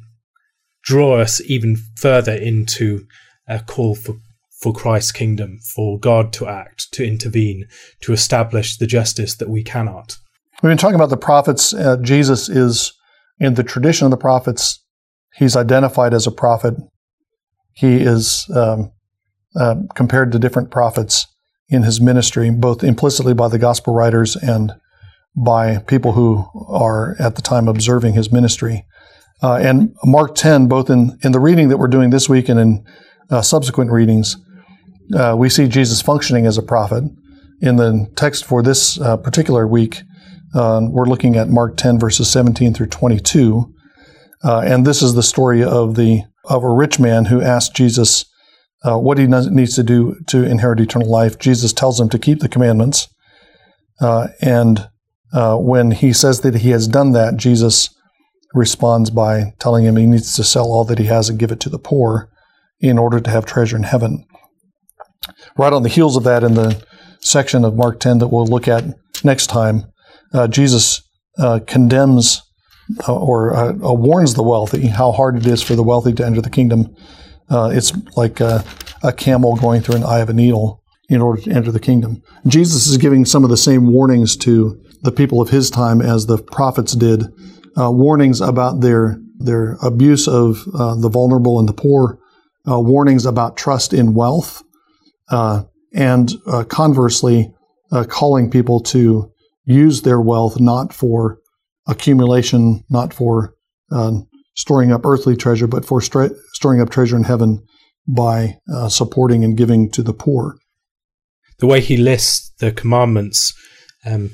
draw 0.83 1.19
us 1.19 1.41
even 1.45 1.77
further 1.97 2.33
into 2.33 3.05
a 3.47 3.59
call 3.59 3.95
for 3.95 4.15
for 4.61 4.73
Christ's 4.73 5.11
kingdom, 5.11 5.59
for 5.75 5.99
God 5.99 6.31
to 6.33 6.47
act, 6.47 6.91
to 6.93 7.05
intervene, 7.05 7.65
to 7.99 8.13
establish 8.13 8.77
the 8.77 8.87
justice 8.87 9.35
that 9.35 9.49
we 9.49 9.61
cannot. 9.63 10.17
We've 10.63 10.71
been 10.71 10.77
talking 10.77 10.95
about 10.95 11.09
the 11.09 11.17
prophets. 11.17 11.73
Uh, 11.73 11.97
Jesus 11.97 12.47
is, 12.47 12.93
in 13.39 13.55
the 13.55 13.63
tradition 13.63 14.05
of 14.05 14.11
the 14.11 14.17
prophets, 14.17 14.81
he's 15.35 15.57
identified 15.57 16.13
as 16.13 16.25
a 16.25 16.31
prophet. 16.31 16.73
He 17.73 17.97
is 17.97 18.49
um, 18.55 18.91
uh, 19.55 19.75
compared 19.93 20.31
to 20.31 20.39
different 20.39 20.71
prophets 20.71 21.27
in 21.69 21.84
his 21.84 21.99
ministry, 21.99 22.49
both 22.51 22.84
implicitly 22.84 23.34
by 23.34 23.47
the 23.47 23.58
gospel 23.58 23.93
writers 23.93 24.36
and 24.36 24.73
by 25.36 25.80
people 25.80 26.13
who 26.13 26.45
are 26.67 27.15
at 27.19 27.36
the 27.36 27.41
time 27.41 27.67
observing 27.67 28.13
his 28.13 28.32
ministry. 28.32 28.86
Uh, 29.43 29.56
and 29.56 29.93
Mark 30.04 30.36
10, 30.36 30.67
both 30.67 30.89
in, 30.89 31.17
in 31.23 31.32
the 31.32 31.39
reading 31.39 31.69
that 31.69 31.78
we're 31.78 31.88
doing 31.88 32.10
this 32.10 32.30
week 32.30 32.47
and 32.47 32.60
in 32.60 32.86
uh, 33.30 33.41
subsequent 33.41 33.91
readings, 33.91 34.38
uh, 35.13 35.36
we 35.38 35.49
see 35.49 35.67
Jesus 35.67 36.01
functioning 36.01 36.45
as 36.45 36.58
a 36.58 36.63
prophet. 36.63 37.04
In 37.62 37.75
the 37.75 38.10
text 38.15 38.45
for 38.45 38.62
this 38.62 38.99
uh, 38.99 39.17
particular 39.17 39.67
week, 39.67 40.01
uh, 40.54 40.82
we're 40.89 41.06
looking 41.06 41.36
at 41.36 41.49
Mark 41.49 41.78
10, 41.78 41.99
verses 41.99 42.30
17 42.32 42.73
through 42.73 42.88
22. 42.88 43.73
Uh, 44.43 44.62
and 44.65 44.86
this 44.86 45.01
is 45.01 45.15
the 45.15 45.23
story 45.23 45.63
of 45.63 45.95
the 45.95 46.23
of 46.45 46.63
a 46.63 46.69
rich 46.69 46.99
man 46.99 47.25
who 47.25 47.41
asked 47.41 47.75
Jesus 47.75 48.25
uh, 48.83 48.97
what 48.97 49.17
he 49.17 49.27
needs 49.27 49.75
to 49.75 49.83
do 49.83 50.15
to 50.27 50.43
inherit 50.43 50.79
eternal 50.79 51.09
life. 51.09 51.39
Jesus 51.39 51.73
tells 51.73 51.99
him 51.99 52.09
to 52.09 52.19
keep 52.19 52.39
the 52.39 52.49
commandments. 52.49 53.07
Uh, 53.99 54.27
and 54.41 54.89
uh, 55.33 55.57
when 55.57 55.91
he 55.91 56.13
says 56.13 56.41
that 56.41 56.55
he 56.55 56.69
has 56.69 56.88
done 56.88 57.11
that, 57.11 57.38
Jesus 57.38 57.89
responds 58.53 59.09
by 59.09 59.53
telling 59.59 59.85
him 59.85 59.95
he 59.95 60.05
needs 60.05 60.35
to 60.35 60.43
sell 60.43 60.65
all 60.65 60.85
that 60.85 60.99
he 60.99 61.05
has 61.05 61.29
and 61.29 61.39
give 61.39 61.51
it 61.51 61.59
to 61.61 61.69
the 61.69 61.79
poor 61.79 62.29
in 62.79 62.97
order 62.97 63.19
to 63.19 63.29
have 63.29 63.45
treasure 63.45 63.75
in 63.75 63.83
heaven. 63.83 64.25
Right 65.57 65.73
on 65.73 65.83
the 65.83 65.89
heels 65.89 66.15
of 66.15 66.23
that, 66.23 66.43
in 66.43 66.53
the 66.53 66.85
section 67.19 67.65
of 67.65 67.75
Mark 67.75 67.99
10 67.99 68.19
that 68.19 68.27
we'll 68.27 68.45
look 68.45 68.67
at 68.67 68.83
next 69.23 69.47
time, 69.47 69.85
uh, 70.33 70.47
Jesus 70.47 71.01
uh, 71.38 71.59
condemns 71.65 72.41
uh, 73.07 73.15
or 73.15 73.73
warns 73.73 74.35
the 74.35 74.43
wealthy 74.43 74.88
how 74.88 75.11
hard 75.11 75.38
it 75.38 75.47
is 75.47 75.63
for 75.63 75.75
the 75.75 75.83
wealthy 75.83 76.13
to 76.13 76.25
enter 76.25 76.41
the 76.41 76.49
kingdom. 76.49 76.95
Uh, 77.49 77.71
it's 77.73 77.93
like 78.17 78.39
a, 78.39 78.63
a, 79.03 79.13
camel 79.13 79.55
going 79.55 79.81
through 79.81 79.95
an 79.95 80.03
eye 80.03 80.19
of 80.19 80.29
a 80.29 80.34
needle 80.34 80.81
in 81.10 81.21
order 81.21 81.41
to 81.41 81.51
enter 81.51 81.71
the 81.71 81.79
kingdom. 81.79 82.21
Jesus 82.47 82.88
is 82.88 82.97
giving 82.97 83.25
some 83.25 83.43
of 83.43 83.49
the 83.49 83.58
same 83.58 83.91
warnings 83.91 84.36
to 84.38 84.81
the 85.03 85.12
people 85.12 85.41
of 85.41 85.49
his 85.49 85.69
time 85.69 86.01
as 86.01 86.25
the 86.25 86.38
prophets 86.38 86.93
did, 86.93 87.23
uh, 87.79 87.91
warnings 87.91 88.41
about 88.41 88.81
their 88.81 89.19
their 89.38 89.77
abuse 89.84 90.29
of 90.29 90.63
uh, 90.73 90.95
the 90.95 91.10
vulnerable 91.10 91.60
and 91.60 91.67
the 91.67 91.73
poor, 91.73 92.17
warnings 92.65 93.25
about 93.25 93.58
trust 93.58 93.93
in 93.93 94.13
wealth, 94.13 94.63
and 95.29 96.31
conversely, 96.69 97.53
calling 98.08 98.49
people 98.49 98.79
to 98.79 99.29
use 99.65 100.03
their 100.03 100.21
wealth 100.21 100.60
not 100.60 100.93
for 100.93 101.39
accumulation, 101.88 102.84
not 102.89 103.13
for 103.13 103.55
uh, 103.91 104.12
storing 104.55 104.91
up 104.91 105.05
earthly 105.05 105.36
treasure, 105.36 105.67
but 105.67 105.86
for 105.86 106.01
stra- 106.01 106.31
storing 106.55 106.79
up 106.79 106.89
treasure 106.89 107.17
in 107.17 107.25
heaven 107.25 107.61
by 108.07 108.57
uh, 108.73 108.87
supporting 108.87 109.43
and 109.43 109.57
giving 109.57 109.91
to 109.91 110.01
the 110.01 110.13
poor. 110.13 110.55
The 111.59 111.67
way 111.67 111.81
he 111.81 111.97
lists 111.97 112.53
the 112.59 112.71
commandments, 112.71 113.53
um, 114.05 114.31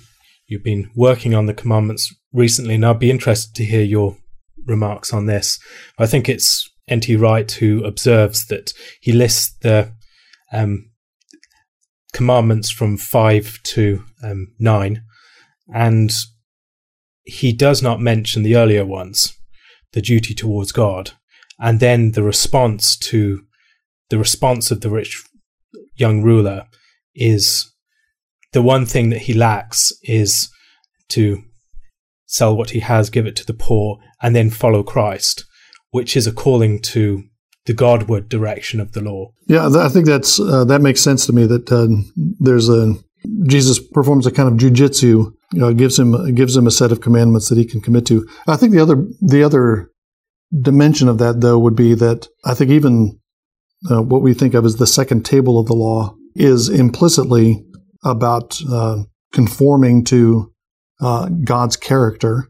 you've 0.47 0.63
been 0.63 0.91
working 0.95 1.33
on 1.33 1.47
the 1.47 1.53
commandments 1.53 2.13
recently, 2.31 2.75
and 2.75 2.85
I'd 2.85 2.99
be 2.99 3.09
interested 3.09 3.55
to 3.55 3.65
hear 3.65 3.81
your 3.81 4.17
remarks 4.65 5.11
on 5.11 5.25
this. 5.25 5.59
I 5.97 6.05
think 6.05 6.29
it's 6.29 6.69
N.T. 6.87 7.15
Wright 7.15 7.51
who 7.51 7.83
observes 7.83 8.45
that 8.47 8.71
he 8.99 9.11
lists 9.11 9.55
the 9.61 9.91
um, 10.53 10.91
commandments 12.13 12.69
from 12.69 12.97
5 12.97 13.59
to 13.63 14.03
um, 14.23 14.53
9, 14.59 15.03
and 15.73 16.11
he 17.23 17.51
does 17.51 17.81
not 17.81 17.99
mention 17.99 18.43
the 18.43 18.57
earlier 18.57 18.85
ones, 18.85 19.35
the 19.93 20.01
duty 20.01 20.35
towards 20.35 20.71
God, 20.71 21.13
and 21.61 21.79
then 21.79 22.11
the 22.11 22.23
response 22.23 22.97
to 22.97 23.43
the 24.09 24.17
response 24.17 24.71
of 24.71 24.81
the 24.81 24.89
rich 24.89 25.23
young 25.95 26.21
ruler 26.21 26.65
is 27.15 27.71
the 28.51 28.61
one 28.61 28.85
thing 28.85 29.09
that 29.11 29.21
he 29.21 29.33
lacks 29.33 29.93
is 30.03 30.49
to 31.09 31.41
sell 32.25 32.55
what 32.55 32.71
he 32.71 32.79
has, 32.79 33.09
give 33.09 33.25
it 33.25 33.35
to 33.37 33.45
the 33.45 33.53
poor, 33.53 33.99
and 34.21 34.35
then 34.35 34.49
follow 34.49 34.83
Christ, 34.83 35.45
which 35.91 36.17
is 36.17 36.27
a 36.27 36.33
calling 36.33 36.81
to 36.81 37.23
the 37.65 37.73
Godward 37.73 38.27
direction 38.27 38.79
of 38.79 38.93
the 38.93 39.01
law. 39.01 39.31
Yeah, 39.47 39.69
I 39.73 39.87
think 39.87 40.05
that's 40.05 40.39
uh, 40.39 40.65
that 40.65 40.81
makes 40.81 41.01
sense 41.01 41.25
to 41.27 41.33
me. 41.33 41.45
That 41.45 41.71
uh, 41.71 41.87
there's 42.39 42.69
a 42.69 42.95
Jesus 43.43 43.79
performs 43.79 44.25
a 44.25 44.31
kind 44.31 44.49
of 44.49 44.55
jujitsu 44.55 45.31
you 45.53 45.59
know, 45.59 45.73
gives 45.73 45.99
him 45.99 46.33
gives 46.33 46.55
him 46.55 46.67
a 46.67 46.71
set 46.71 46.91
of 46.91 47.01
commandments 47.01 47.49
that 47.49 47.57
he 47.57 47.65
can 47.65 47.81
commit 47.81 48.05
to. 48.07 48.27
I 48.47 48.55
think 48.55 48.73
the 48.73 48.81
other 48.81 49.05
the 49.21 49.43
other 49.43 49.91
dimension 50.59 51.07
of 51.07 51.17
that 51.19 51.41
though 51.41 51.57
would 51.57 51.75
be 51.75 51.93
that 51.95 52.27
I 52.43 52.53
think 52.53 52.71
even 52.71 53.19
uh, 53.89 54.01
what 54.01 54.21
we 54.21 54.33
think 54.33 54.53
of 54.53 54.65
as 54.65 54.75
the 54.75 54.87
second 54.87 55.25
table 55.25 55.59
of 55.59 55.67
the 55.67 55.73
law 55.73 56.15
is 56.35 56.69
implicitly 56.69 57.65
about 58.03 58.59
uh, 58.69 59.03
conforming 59.31 60.03
to 60.05 60.51
uh, 60.99 61.29
God's 61.43 61.77
character, 61.77 62.49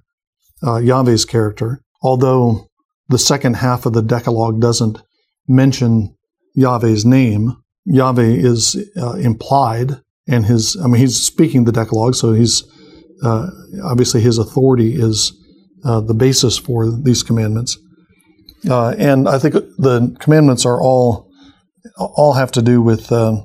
uh, 0.66 0.78
Yahweh's 0.78 1.26
character. 1.26 1.82
Although 2.02 2.68
the 3.10 3.20
second 3.20 3.56
half 3.56 3.86
of 3.86 3.94
the 3.94 4.02
Decalogue 4.02 4.60
doesn't 4.60 5.02
mention 5.48 6.16
Yahweh's 6.56 7.06
name, 7.06 7.56
Yahweh 7.86 8.24
is 8.24 8.76
uh, 8.98 9.14
implied, 9.14 10.02
and 10.28 10.46
his 10.46 10.78
I 10.84 10.88
mean 10.88 11.02
he's 11.02 11.22
speaking 11.22 11.64
the 11.64 11.72
Decalogue, 11.72 12.16
so 12.16 12.34
he's 12.34 12.64
uh, 13.24 13.50
obviously 13.84 14.22
his 14.22 14.38
authority 14.38 14.96
is 14.96 15.34
the 15.84 16.14
basis 16.14 16.58
for 16.58 16.92
these 16.92 17.24
commandments. 17.24 17.78
Uh, 18.70 18.90
and 18.98 19.28
I 19.28 19.40
think 19.40 19.54
the 19.54 20.16
commandments 20.20 20.66
are 20.66 20.82
all 20.82 21.30
all 21.98 22.34
have 22.34 22.52
to 22.52 22.62
do 22.62 22.82
with 22.82 23.12
uh, 23.12 23.42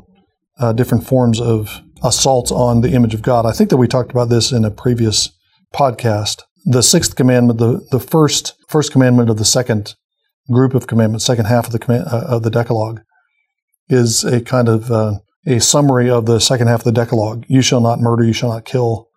uh, 0.59 0.73
different 0.73 1.07
forms 1.07 1.41
of 1.41 1.81
assault 2.03 2.53
on 2.53 2.83
the 2.83 2.93
image 2.93 3.15
of 3.15 3.23
God. 3.23 3.47
I 3.47 3.53
think 3.53 3.71
that 3.71 3.79
we 3.79 3.89
talked 3.89 4.11
about 4.11 4.29
this 4.29 4.53
in 4.53 4.65
a 4.65 4.71
previous 4.71 5.31
podcast. 5.75 6.43
The 6.67 6.83
sixth 6.83 7.17
commandment, 7.17 7.59
the, 7.59 7.87
the 7.91 8.01
first 8.01 8.55
first 8.69 8.93
commandment 8.93 9.31
of 9.31 9.39
the 9.39 9.45
second 9.45 9.95
group 10.51 10.75
of 10.75 10.87
commandments, 10.87 11.25
second 11.25 11.47
half 11.47 11.67
of 11.67 11.73
the 11.73 11.79
command, 11.79 12.07
uh, 12.09 12.25
of 12.29 12.43
the 12.43 12.51
Decalogue, 12.51 13.01
is 13.89 14.23
a 14.23 14.41
kind 14.41 14.69
of 14.69 14.91
a 14.91 15.61
summary 15.61 16.11
of 16.11 16.27
the 16.27 16.41
second 16.41 16.67
half 16.67 16.81
of 16.81 16.85
the 16.85 16.93
Decalogue. 16.93 17.45
You 17.49 17.63
shall 17.63 17.81
not 17.81 18.01
murder. 18.01 18.25
You 18.25 18.33
shall 18.33 18.51
not 18.51 18.65
kill 18.65 19.09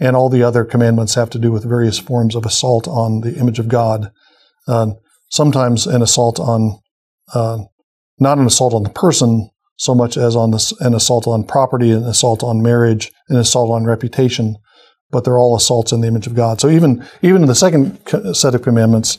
and 0.00 0.16
all 0.16 0.30
the 0.30 0.42
other 0.42 0.64
commandments 0.64 1.14
have 1.14 1.30
to 1.30 1.38
do 1.38 1.52
with 1.52 1.68
various 1.68 1.98
forms 1.98 2.34
of 2.34 2.46
assault 2.46 2.88
on 2.88 3.20
the 3.20 3.36
image 3.36 3.58
of 3.58 3.68
God. 3.68 4.10
Uh, 4.66 4.92
sometimes 5.30 5.86
an 5.86 6.02
assault 6.02 6.38
on, 6.38 6.78
uh, 7.34 7.58
not 8.18 8.38
an 8.38 8.46
assault 8.46 8.74
on 8.74 8.82
the 8.82 8.90
person 8.90 9.50
so 9.76 9.94
much 9.94 10.16
as 10.16 10.36
on 10.36 10.50
this, 10.50 10.72
an 10.80 10.94
assault 10.94 11.26
on 11.26 11.42
property, 11.42 11.90
an 11.90 12.04
assault 12.04 12.42
on 12.42 12.62
marriage, 12.62 13.10
an 13.30 13.36
assault 13.36 13.70
on 13.70 13.86
reputation, 13.86 14.56
but 15.10 15.24
they're 15.24 15.38
all 15.38 15.56
assaults 15.56 15.92
in 15.92 16.02
the 16.02 16.08
image 16.08 16.26
of 16.26 16.34
God. 16.34 16.60
So 16.60 16.68
even 16.68 17.06
even 17.22 17.42
in 17.42 17.48
the 17.48 17.54
second 17.54 17.98
set 18.34 18.54
of 18.54 18.62
commandments, 18.62 19.18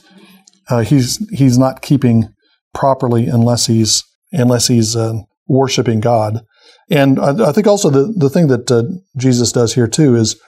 uh, 0.69 0.81
he's 0.81 1.17
he's 1.31 1.57
not 1.57 1.81
keeping 1.81 2.29
properly 2.75 3.25
unless 3.25 3.65
he's 3.65 4.03
unless 4.31 4.67
he's 4.67 4.95
uh, 4.95 5.13
worshiping 5.47 5.99
God. 5.99 6.41
And 6.89 7.19
I, 7.19 7.49
I, 7.49 7.51
think 7.51 7.67
also 7.67 7.89
the, 7.89 8.13
the 8.15 8.29
thing 8.29 8.47
that 8.47 8.69
uh, 8.69 8.83
Jesus 9.17 9.51
does 9.51 9.73
here 9.73 9.87
too 9.87 10.15
is 10.15 10.39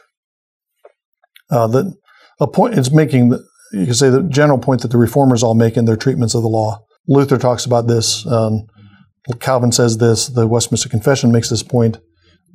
uh, 1.49 1.67
that 1.67 1.93
a 2.39 2.47
point 2.47 2.77
it's 2.77 2.91
making, 2.91 3.37
you 3.73 3.85
can 3.85 3.93
say 3.95 4.09
the 4.09 4.23
general 4.23 4.59
point 4.59 4.81
that 4.81 4.91
the 4.91 4.97
reformers 4.97 5.43
all 5.43 5.55
make 5.55 5.77
in 5.77 5.85
their 5.85 5.97
treatments 5.97 6.35
of 6.35 6.43
the 6.43 6.47
law. 6.47 6.85
Luther 7.07 7.37
talks 7.37 7.65
about 7.65 7.87
this. 7.87 8.25
Um, 8.27 8.67
Calvin 9.39 9.71
says 9.71 9.97
this. 9.97 10.27
The 10.27 10.47
Westminster 10.47 10.89
Confession 10.89 11.31
makes 11.31 11.49
this 11.49 11.63
point 11.63 11.97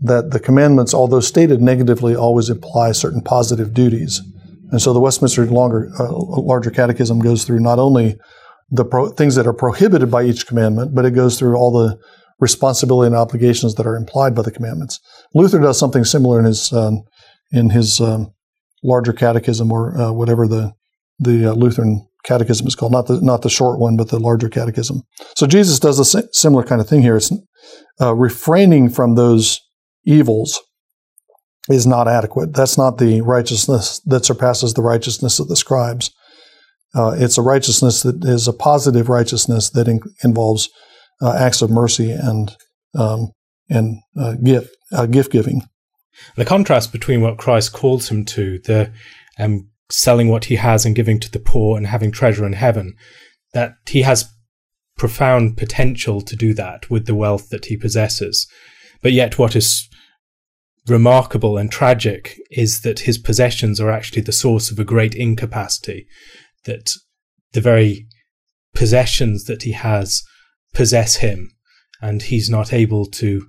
that 0.00 0.30
the 0.30 0.40
commandments, 0.40 0.94
although 0.94 1.20
stated 1.20 1.60
negatively, 1.60 2.14
always 2.14 2.48
imply 2.48 2.92
certain 2.92 3.20
positive 3.20 3.74
duties. 3.74 4.22
And 4.70 4.80
so 4.80 4.92
the 4.92 5.00
Westminster 5.00 5.44
longer, 5.46 5.90
uh, 5.98 6.08
larger 6.10 6.70
catechism 6.70 7.20
goes 7.20 7.44
through 7.44 7.60
not 7.60 7.78
only 7.78 8.16
the 8.70 8.84
pro- 8.84 9.08
things 9.08 9.34
that 9.34 9.46
are 9.46 9.54
prohibited 9.54 10.10
by 10.10 10.22
each 10.22 10.46
commandment, 10.46 10.94
but 10.94 11.04
it 11.04 11.12
goes 11.12 11.38
through 11.38 11.56
all 11.56 11.72
the 11.72 11.98
responsibility 12.38 13.08
and 13.08 13.16
obligations 13.16 13.74
that 13.74 13.86
are 13.86 13.96
implied 13.96 14.34
by 14.34 14.42
the 14.42 14.50
commandments. 14.50 15.00
Luther 15.34 15.58
does 15.58 15.78
something 15.78 16.04
similar 16.04 16.38
in 16.38 16.44
his 16.44 16.72
um, 16.72 17.02
in 17.50 17.70
his 17.70 18.00
um, 18.00 18.32
larger 18.84 19.12
catechism 19.12 19.72
or 19.72 19.98
uh, 19.98 20.12
whatever 20.12 20.46
the 20.46 20.72
the 21.18 21.46
uh, 21.46 21.54
Lutheran 21.54 22.06
catechism 22.24 22.66
is 22.66 22.74
called, 22.74 22.92
not 22.92 23.06
the 23.06 23.20
not 23.20 23.42
the 23.42 23.50
short 23.50 23.78
one, 23.78 23.96
but 23.96 24.08
the 24.08 24.18
larger 24.18 24.48
catechism. 24.48 25.02
So 25.36 25.46
Jesus 25.46 25.78
does 25.78 25.98
a 25.98 26.28
similar 26.32 26.62
kind 26.62 26.80
of 26.80 26.88
thing 26.88 27.02
here. 27.02 27.16
It's 27.16 27.32
uh, 28.00 28.14
refraining 28.14 28.90
from 28.90 29.14
those 29.14 29.60
evils 30.04 30.60
is 31.68 31.86
not 31.86 32.08
adequate. 32.08 32.54
That's 32.54 32.78
not 32.78 32.98
the 32.98 33.20
righteousness 33.20 34.00
that 34.06 34.24
surpasses 34.24 34.74
the 34.74 34.82
righteousness 34.82 35.38
of 35.38 35.48
the 35.48 35.56
scribes. 35.56 36.10
Uh, 36.94 37.14
it's 37.18 37.36
a 37.36 37.42
righteousness 37.42 38.02
that 38.02 38.24
is 38.24 38.48
a 38.48 38.52
positive 38.52 39.08
righteousness 39.08 39.70
that 39.70 39.88
in- 39.88 40.00
involves 40.24 40.70
uh, 41.20 41.34
acts 41.38 41.60
of 41.60 41.70
mercy 41.70 42.10
and 42.10 42.56
um, 42.94 43.32
and 43.68 43.98
uh, 44.18 44.34
gift 44.42 44.74
uh, 44.92 45.06
gift 45.06 45.30
giving. 45.30 45.62
The 46.36 46.44
contrast 46.44 46.90
between 46.92 47.20
what 47.20 47.38
Christ 47.38 47.72
calls 47.72 48.08
him 48.08 48.24
to, 48.26 48.58
the 48.64 48.92
um, 49.38 49.68
selling 49.90 50.28
what 50.28 50.46
he 50.46 50.56
has 50.56 50.84
and 50.84 50.94
giving 50.94 51.18
to 51.20 51.30
the 51.30 51.38
poor 51.38 51.76
and 51.76 51.86
having 51.86 52.10
treasure 52.10 52.46
in 52.46 52.52
heaven, 52.52 52.94
that 53.54 53.74
he 53.88 54.02
has 54.02 54.28
profound 54.98 55.56
potential 55.56 56.20
to 56.20 56.36
do 56.36 56.52
that 56.54 56.90
with 56.90 57.06
the 57.06 57.14
wealth 57.14 57.48
that 57.50 57.66
he 57.66 57.76
possesses. 57.76 58.46
But 59.00 59.12
yet, 59.12 59.38
what 59.38 59.56
is 59.56 59.88
remarkable 60.86 61.56
and 61.56 61.70
tragic 61.70 62.38
is 62.50 62.80
that 62.80 63.00
his 63.00 63.18
possessions 63.18 63.80
are 63.80 63.90
actually 63.90 64.22
the 64.22 64.32
source 64.32 64.70
of 64.70 64.78
a 64.78 64.84
great 64.84 65.14
incapacity, 65.14 66.06
that 66.64 66.90
the 67.52 67.60
very 67.60 68.06
possessions 68.74 69.44
that 69.44 69.62
he 69.62 69.72
has 69.72 70.22
possess 70.74 71.16
him, 71.16 71.50
and 72.00 72.22
he's 72.22 72.50
not 72.50 72.72
able 72.72 73.06
to 73.06 73.46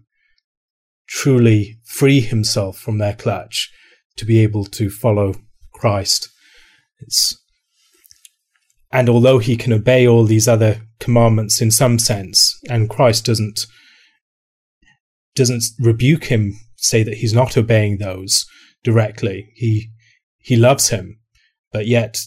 truly 1.08 1.80
free 1.86 2.22
himself 2.22 2.78
from 2.78 3.00
their 3.00 3.14
clutch 3.14 3.72
to 4.16 4.26
be 4.26 4.40
able 4.40 4.66
to 4.66 4.90
follow 4.90 5.34
Christ. 5.80 6.30
It's 7.00 7.36
and 8.92 9.08
although 9.08 9.38
he 9.38 9.56
can 9.56 9.72
obey 9.72 10.08
all 10.08 10.24
these 10.24 10.48
other 10.48 10.82
commandments 11.00 11.62
in 11.62 11.72
some 11.72 12.00
sense, 12.00 12.60
and 12.70 12.90
Christ 12.90 13.26
doesn't 13.26 13.66
doesn't 15.36 15.64
rebuke 15.80 16.26
him, 16.26 16.60
say 16.76 17.04
that 17.04 17.16
he's 17.16 17.34
not 17.34 17.58
obeying 17.58 17.98
those 17.98 18.46
directly. 18.84 19.52
He 19.56 19.90
he 20.40 20.56
loves 20.56 20.90
him, 20.90 21.20
but 21.72 21.88
yet 21.88 22.20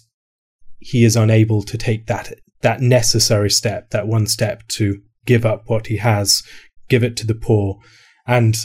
he 0.78 1.04
is 1.04 1.16
unable 1.16 1.62
to 1.62 1.76
take 1.76 2.06
that 2.06 2.32
that 2.60 2.80
necessary 2.80 3.50
step, 3.50 3.90
that 3.90 4.06
one 4.06 4.26
step 4.26 4.66
to 4.68 5.02
give 5.26 5.44
up 5.44 5.64
what 5.66 5.88
he 5.88 5.96
has, 5.96 6.42
give 6.88 7.02
it 7.02 7.16
to 7.16 7.26
the 7.26 7.34
poor. 7.34 7.78
And 8.26 8.56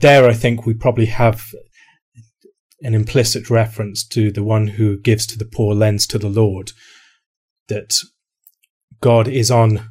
there 0.00 0.28
I 0.28 0.34
think 0.34 0.66
we 0.66 0.74
probably 0.74 1.06
have 1.06 1.44
an 2.86 2.94
implicit 2.94 3.50
reference 3.50 4.06
to 4.06 4.30
the 4.30 4.44
one 4.44 4.68
who 4.68 4.96
gives 5.00 5.26
to 5.26 5.36
the 5.36 5.44
poor 5.44 5.74
lends 5.74 6.06
to 6.06 6.18
the 6.18 6.28
Lord, 6.28 6.70
that 7.66 7.98
God 9.00 9.26
is 9.26 9.50
on 9.50 9.88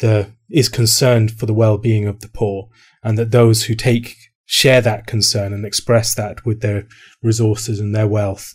the 0.00 0.30
is 0.50 0.68
concerned 0.68 1.30
for 1.32 1.46
the 1.46 1.54
well-being 1.54 2.06
of 2.06 2.20
the 2.20 2.28
poor, 2.28 2.68
and 3.02 3.16
that 3.16 3.30
those 3.30 3.64
who 3.64 3.74
take 3.74 4.14
share 4.44 4.82
that 4.82 5.06
concern 5.06 5.52
and 5.52 5.64
express 5.64 6.14
that 6.14 6.44
with 6.44 6.60
their 6.60 6.86
resources 7.22 7.80
and 7.80 7.94
their 7.94 8.06
wealth 8.06 8.54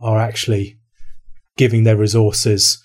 are 0.00 0.18
actually 0.18 0.78
giving 1.56 1.84
their 1.84 1.96
resources 1.96 2.82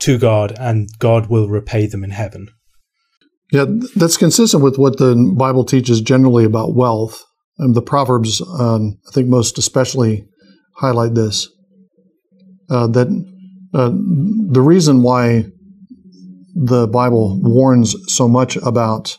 to 0.00 0.18
God, 0.18 0.52
and 0.58 0.88
God 0.98 1.28
will 1.28 1.48
repay 1.48 1.86
them 1.86 2.04
in 2.04 2.10
heaven. 2.10 2.48
Yeah, 3.50 3.66
that's 3.96 4.16
consistent 4.16 4.62
with 4.62 4.78
what 4.78 4.98
the 4.98 5.14
Bible 5.36 5.64
teaches 5.64 6.00
generally 6.00 6.44
about 6.44 6.74
wealth. 6.74 7.24
And 7.58 7.74
the 7.74 7.82
Proverbs, 7.82 8.40
um, 8.58 8.98
I 9.08 9.12
think, 9.12 9.28
most 9.28 9.58
especially 9.58 10.26
highlight 10.76 11.14
this. 11.14 11.48
Uh, 12.70 12.86
that 12.88 13.08
uh, 13.74 13.90
the 13.90 14.62
reason 14.62 15.02
why 15.02 15.46
the 16.54 16.86
Bible 16.86 17.40
warns 17.42 17.94
so 18.12 18.28
much 18.28 18.56
about 18.56 19.18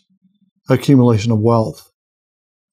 accumulation 0.69 1.31
of 1.31 1.39
wealth 1.39 1.89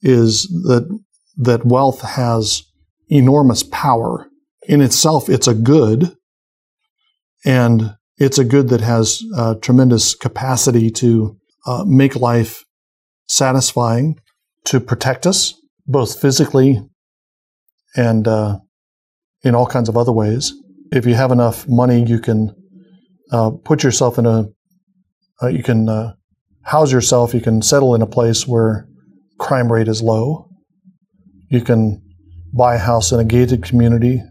is 0.03 0.42
that 0.64 0.88
that 1.37 1.64
wealth 1.64 2.03
has 2.03 2.62
enormous 3.09 3.62
power. 3.62 4.27
In 4.68 4.81
itself, 4.81 5.29
it's 5.29 5.49
a 5.49 5.55
good, 5.55 6.14
and 7.44 7.94
it's 8.18 8.38
a 8.38 8.44
good 8.44 8.68
that 8.68 8.83
has 8.83 9.23
uh, 9.37 9.55
tremendous 9.55 10.14
capacity 10.14 10.90
to 10.90 11.37
uh, 11.66 11.85
make 11.87 12.14
life 12.14 12.64
satisfying, 13.27 14.18
to 14.70 14.80
protect 14.80 15.26
us, 15.26 15.54
both 15.87 16.20
physically 16.20 16.80
and 17.96 18.28
uh, 18.28 18.59
in 19.42 19.56
all 19.56 19.66
kinds 19.66 19.88
of 19.88 19.96
other 19.96 20.12
ways. 20.12 20.52
If 20.92 21.06
you 21.06 21.14
have 21.14 21.33
enough 21.33 21.68
money, 21.68 22.04
you 22.04 22.20
can 22.20 22.54
uh, 23.33 23.50
put 23.64 23.83
yourself 23.83 24.16
in 24.16 24.26
a, 24.26 24.46
uh, 25.42 25.48
you 25.48 25.64
can 25.64 25.88
uh, 25.88 26.14
house 26.62 26.92
yourself, 26.92 27.35
you 27.35 27.40
can 27.40 27.62
settle 27.62 27.96
in 27.96 28.02
a 28.02 28.06
place 28.06 28.46
where 28.46 28.87
crime 29.40 29.72
rate 29.72 29.88
is 29.88 30.02
low. 30.02 30.48
You 31.48 31.62
can 31.62 32.00
buy 32.52 32.76
a 32.76 32.78
house 32.78 33.11
in 33.11 33.18
a 33.18 33.24
gated 33.24 33.64
community 33.64 34.22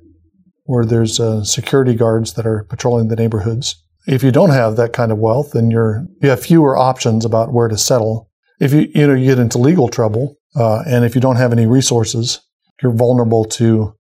where 0.64 0.86
there's 0.86 1.20
uh, 1.20 1.44
security 1.44 1.96
guards 1.96 2.36
that 2.36 2.46
are 2.46 2.64
patrolling 2.64 3.10
the 3.10 3.18
neighborhoods. 3.18 3.76
If 4.08 4.24
you 4.24 4.32
don't 4.32 4.52
have 4.52 4.78
that 4.78 4.94
kind 4.94 5.12
of 5.12 5.18
wealth, 5.18 5.52
then 5.52 5.70
you're 5.70 6.06
you 6.22 6.30
have 6.30 6.40
fewer 6.40 6.78
options 6.78 7.26
about 7.26 7.52
where 7.52 7.68
to 7.68 7.78
settle. 7.78 8.29
If 8.60 8.74
you 8.74 8.90
you 8.94 9.08
know 9.08 9.14
you 9.14 9.26
get 9.26 9.40
into 9.40 9.58
legal 9.58 9.88
trouble, 9.88 10.36
uh, 10.56 10.84
and 10.86 11.06
if 11.06 11.16
you 11.16 11.22
don't 11.22 11.38
have 11.38 11.54
any 11.54 11.66
resources, 11.66 12.42
you're 12.82 12.94
vulnerable 12.94 13.46
to 13.46 13.94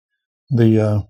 the. 0.49 0.81
Uh, 0.81 1.01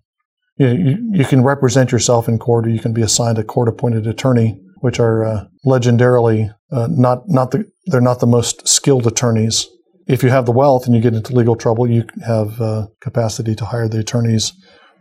you, 0.59 0.97
you, 1.11 1.23
can 1.23 1.43
represent 1.43 1.91
yourself 1.91 2.27
in 2.27 2.39
court, 2.39 2.65
or 2.65 2.69
you 2.69 2.79
can 2.79 2.91
be 2.91 3.03
assigned 3.03 3.37
a 3.37 3.43
court-appointed 3.43 4.07
attorney, 4.07 4.59
which 4.77 4.99
are 4.99 5.23
uh, 5.23 5.45
legendarily 5.63 6.51
uh, 6.71 6.87
not 6.89 7.27
not 7.27 7.51
the 7.51 7.69
they're 7.85 8.01
not 8.01 8.19
the 8.19 8.27
most 8.27 8.67
skilled 8.67 9.07
attorneys. 9.07 9.67
If 10.07 10.23
you 10.23 10.29
have 10.29 10.45
the 10.45 10.51
wealth 10.51 10.85
and 10.85 10.95
you 10.95 11.01
get 11.01 11.13
into 11.13 11.35
legal 11.35 11.55
trouble, 11.55 11.89
you 11.89 12.05
have 12.25 12.59
uh, 12.61 12.87
capacity 13.01 13.55
to 13.55 13.65
hire 13.65 13.87
the 13.87 13.99
attorneys 13.99 14.53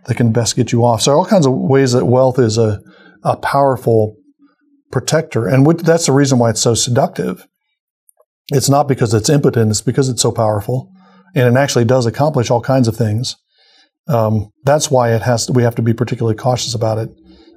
that 0.06 0.16
can 0.16 0.32
best 0.32 0.56
get 0.56 0.72
you 0.72 0.84
off. 0.84 1.02
So 1.02 1.12
all 1.12 1.26
kinds 1.26 1.46
of 1.46 1.52
ways 1.52 1.92
that 1.92 2.06
wealth 2.06 2.38
is 2.38 2.58
a, 2.58 2.80
a 3.22 3.36
powerful 3.36 4.16
protector. 4.90 5.46
And 5.46 5.66
that's 5.80 6.06
the 6.06 6.12
reason 6.12 6.38
why 6.38 6.50
it's 6.50 6.60
so 6.60 6.74
seductive. 6.74 7.46
It's 8.52 8.68
not 8.68 8.88
because 8.88 9.12
it's 9.12 9.28
impotent, 9.28 9.70
it's 9.70 9.80
because 9.80 10.08
it's 10.08 10.22
so 10.22 10.32
powerful. 10.32 10.90
And 11.34 11.54
it 11.54 11.58
actually 11.58 11.84
does 11.84 12.06
accomplish 12.06 12.50
all 12.50 12.60
kinds 12.60 12.88
of 12.88 12.96
things. 12.96 13.36
Um, 14.08 14.50
that's 14.64 14.90
why 14.90 15.14
it 15.14 15.22
has 15.22 15.46
to, 15.46 15.52
we 15.52 15.64
have 15.64 15.74
to 15.74 15.82
be 15.82 15.92
particularly 15.92 16.36
cautious 16.36 16.74
about 16.74 16.98
it 16.98 17.10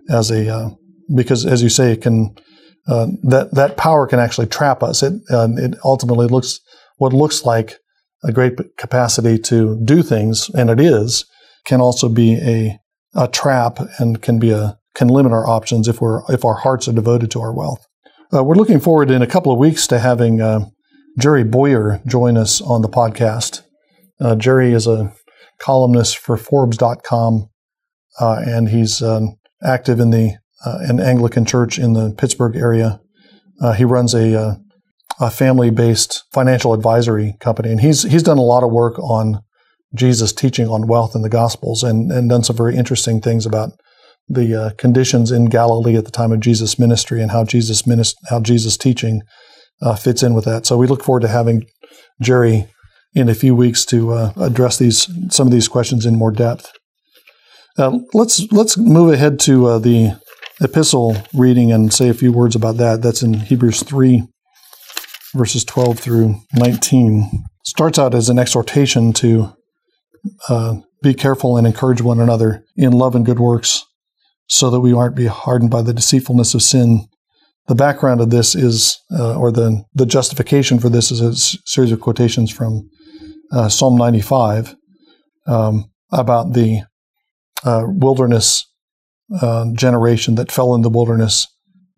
as 0.10 0.32
a, 0.32 0.54
uh, 0.54 0.69
because 1.15 1.45
as 1.45 1.62
you 1.62 1.69
say, 1.69 1.93
it 1.93 2.02
can, 2.02 2.36
uh, 2.88 3.08
that, 3.23 3.54
that 3.54 3.78
power 3.78 4.08
can 4.08 4.19
actually 4.19 4.47
trap 4.47 4.82
us. 4.82 5.04
It, 5.04 5.13
uh, 5.30 5.47
it 5.58 5.75
ultimately 5.86 6.28
looks, 6.28 6.60
what 6.97 7.13
looks 7.13 7.45
like 7.45 7.78
a 8.23 8.32
great 8.32 8.54
capacity 8.78 9.38
to 9.38 9.80
do 9.86 10.02
things, 10.02 10.49
and 10.49 10.69
it 10.69 10.80
is, 10.80 11.25
can 11.65 11.82
also 11.82 12.10
be 12.10 12.34
a, 12.36 12.80
a 13.15 13.28
trap 13.28 13.80
and 13.99 14.21
can 14.21 14.39
be 14.39 14.52
a 14.52 14.78
can 14.95 15.08
limit 15.08 15.32
our 15.32 15.47
options 15.47 15.88
if 15.88 16.02
we're 16.02 16.21
if 16.30 16.43
our 16.43 16.56
hearts 16.56 16.88
are 16.88 16.93
devoted 16.93 17.32
to 17.32 17.39
our 17.39 17.54
wealth. 17.54 17.86
Uh, 18.34 18.43
we're 18.43 18.56
looking 18.56 18.80
forward 18.80 19.10
in 19.10 19.21
a 19.21 19.28
couple 19.28 19.52
of 19.52 19.58
weeks 19.58 19.88
to 19.88 19.99
having 19.99 20.41
uh, 20.41 20.65
Jerry 21.19 21.43
Bowyer 21.43 22.01
join 22.08 22.38
us 22.38 22.62
on 22.62 22.82
the 22.82 22.89
podcast. 22.89 23.62
Uh, 24.21 24.36
Jerry 24.36 24.73
is 24.73 24.88
a 24.88 25.13
columnist 25.60 26.17
for 26.17 26.38
Forbes.com, 26.38 27.49
uh, 28.19 28.41
and 28.45 28.69
he's 28.69 29.01
um, 29.01 29.36
active 29.63 29.99
in 29.99 30.12
the 30.12 30.38
uh, 30.65 30.77
an 30.82 30.99
Anglican 30.99 31.45
church 31.45 31.77
in 31.77 31.93
the 31.93 32.13
Pittsburgh 32.17 32.55
area. 32.55 33.01
Uh, 33.62 33.73
he 33.73 33.86
runs 33.86 34.13
a, 34.13 34.58
a 35.19 35.29
family-based 35.29 36.23
financial 36.32 36.73
advisory 36.73 37.36
company, 37.39 37.69
and 37.71 37.82
he's 37.82 38.03
he's 38.03 38.23
done 38.23 38.38
a 38.38 38.41
lot 38.41 38.63
of 38.63 38.71
work 38.71 38.97
on 38.99 39.41
Jesus' 39.93 40.34
teaching 40.34 40.67
on 40.67 40.88
wealth 40.88 41.15
in 41.15 41.21
the 41.21 41.29
Gospels 41.29 41.84
and, 41.84 42.12
and 42.12 42.29
done 42.29 42.43
some 42.43 42.55
very 42.55 42.75
interesting 42.75 43.21
things 43.21 43.45
about 43.45 43.71
the 44.27 44.55
uh, 44.55 44.69
conditions 44.77 45.32
in 45.32 45.45
Galilee 45.45 45.97
at 45.97 46.05
the 46.05 46.12
time 46.12 46.32
of 46.32 46.39
Jesus' 46.39 46.77
ministry 46.77 47.21
and 47.21 47.32
how 47.32 47.43
Jesus 47.43 47.82
minist- 47.84 48.15
how 48.29 48.39
Jesus' 48.39 48.77
teaching 48.77 49.21
uh, 49.81 49.95
fits 49.95 50.23
in 50.23 50.33
with 50.33 50.45
that. 50.45 50.65
So 50.65 50.77
we 50.77 50.87
look 50.87 51.03
forward 51.03 51.21
to 51.21 51.27
having 51.27 51.65
Jerry 52.21 52.67
in 53.13 53.29
a 53.29 53.35
few 53.35 53.55
weeks 53.55 53.85
to 53.85 54.11
uh, 54.11 54.33
address 54.37 54.77
these 54.77 55.07
some 55.33 55.47
of 55.47 55.51
these 55.51 55.67
questions 55.67 56.05
in 56.05 56.15
more 56.15 56.31
depth. 56.31 56.71
Uh, 57.77 57.99
let's 58.13 58.51
let's 58.51 58.77
move 58.77 59.13
ahead 59.13 59.39
to 59.39 59.67
uh, 59.67 59.79
the 59.79 60.19
epistle 60.61 61.15
reading 61.33 61.71
and 61.71 61.93
say 61.93 62.09
a 62.09 62.13
few 62.13 62.31
words 62.31 62.55
about 62.55 62.77
that. 62.77 63.01
That's 63.01 63.23
in 63.23 63.33
Hebrews 63.33 63.83
three, 63.83 64.27
verses 65.33 65.63
twelve 65.63 65.97
through 65.99 66.35
nineteen. 66.53 67.45
Starts 67.65 67.99
out 67.99 68.13
as 68.13 68.29
an 68.29 68.39
exhortation 68.39 69.13
to 69.13 69.53
uh, 70.49 70.75
be 71.01 71.13
careful 71.13 71.57
and 71.57 71.65
encourage 71.65 72.01
one 72.01 72.19
another 72.19 72.65
in 72.75 72.91
love 72.91 73.15
and 73.15 73.25
good 73.25 73.39
works, 73.39 73.85
so 74.47 74.69
that 74.69 74.81
we 74.81 74.93
aren't 74.93 75.15
be 75.15 75.27
hardened 75.27 75.71
by 75.71 75.81
the 75.81 75.93
deceitfulness 75.93 76.53
of 76.53 76.61
sin. 76.61 77.07
The 77.69 77.75
background 77.75 78.19
of 78.19 78.32
this 78.32 78.55
is, 78.55 78.99
uh, 79.15 79.38
or 79.38 79.51
the 79.51 79.84
the 79.93 80.08
justification 80.08 80.79
for 80.79 80.89
this 80.89 81.12
is 81.12 81.21
a 81.21 81.36
series 81.67 81.91
of 81.91 82.01
quotations 82.01 82.49
from 82.49 82.89
uh, 83.51 83.69
Psalm 83.69 83.95
95 83.95 84.75
um, 85.45 85.91
about 86.12 86.53
the 86.53 86.82
uh, 87.63 87.84
wilderness 87.86 88.65
uh, 89.39 89.67
generation 89.75 90.34
that 90.34 90.51
fell 90.51 90.73
in 90.73 90.82
the 90.82 90.89
wilderness 90.89 91.45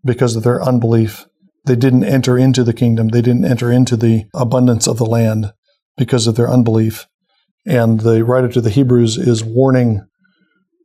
because 0.03 0.35
of 0.35 0.43
their 0.43 0.61
unbelief. 0.61 1.25
They 1.65 1.77
didn't 1.77 2.03
enter 2.03 2.37
into 2.37 2.65
the 2.65 2.73
kingdom. 2.73 3.07
They 3.07 3.21
didn't 3.21 3.45
enter 3.45 3.71
into 3.71 3.95
the 3.95 4.25
abundance 4.35 4.87
of 4.87 4.97
the 4.97 5.05
land 5.05 5.53
because 5.95 6.27
of 6.27 6.35
their 6.35 6.49
unbelief. 6.49 7.07
And 7.65 8.01
the 8.01 8.25
writer 8.25 8.49
to 8.49 8.59
the 8.59 8.71
Hebrews 8.71 9.17
is 9.17 9.41
warning 9.41 10.05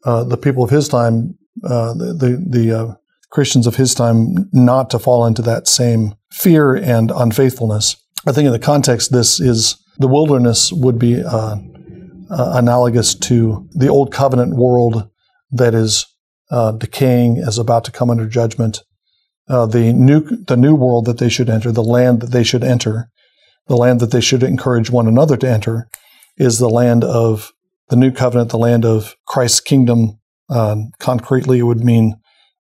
uh, 0.05 0.23
the 0.23 0.37
people 0.37 0.63
of 0.63 0.71
his 0.71 0.89
time, 0.89 1.37
uh, 1.65 1.93
the 1.95 2.15
the, 2.15 2.47
the 2.49 2.97
Christians 3.37 3.67
of 3.67 3.77
his 3.77 3.95
time, 3.95 4.49
not 4.55 4.89
to 4.89 4.99
fall 4.99 5.27
into 5.27 5.43
that 5.43 5.69
same 5.69 6.15
fear 6.33 6.75
and 6.75 7.13
unfaithfulness. 7.15 7.95
I 8.27 8.33
think 8.33 8.47
in 8.47 8.53
the 8.53 8.59
context, 8.59 9.13
this 9.13 9.41
is 9.41 9.77
the 9.99 10.09
wilderness 10.09 10.73
would 10.73 10.99
be 10.99 11.23
uh, 11.23 11.57
uh, 12.31 12.53
analogous 12.55 13.15
to 13.15 13.69
the 13.73 13.89
old 13.89 14.11
covenant 14.11 14.55
world 14.57 15.11
that 15.51 15.75
is 15.75 16.07
uh, 16.51 16.73
decaying, 16.73 17.37
is 17.37 17.59
about 17.59 17.85
to 17.85 17.93
come 17.93 18.09
under 18.09 18.27
judgment. 18.27 18.83
Uh, 19.51 19.67
the 19.67 19.93
new 19.93 20.23
the 20.47 20.57
new 20.57 20.75
world 20.75 21.05
that 21.05 21.19
they 21.19 21.29
should 21.29 21.51
enter, 21.51 21.71
the 21.71 21.83
land 21.83 22.23
that 22.23 22.31
they 22.31 22.43
should 22.43 22.65
enter, 22.65 23.11
the 23.67 23.77
land 23.77 24.01
that 24.01 24.13
they 24.13 24.23
should 24.23 24.43
encourage 24.43 24.89
one 24.89 25.07
another 25.07 25.37
to 25.37 25.47
enter, 25.47 25.91
is 26.39 26.59
the 26.59 26.71
land 26.71 27.05
of 27.05 27.53
the 27.91 27.97
new 27.97 28.11
covenant, 28.11 28.49
the 28.49 28.57
land 28.57 28.87
of 28.87 29.15
Christ's 29.27 29.61
kingdom. 29.61 30.19
Uh, 30.49 30.77
concretely, 30.99 31.59
it 31.59 31.65
would 31.65 31.85
mean 31.85 32.17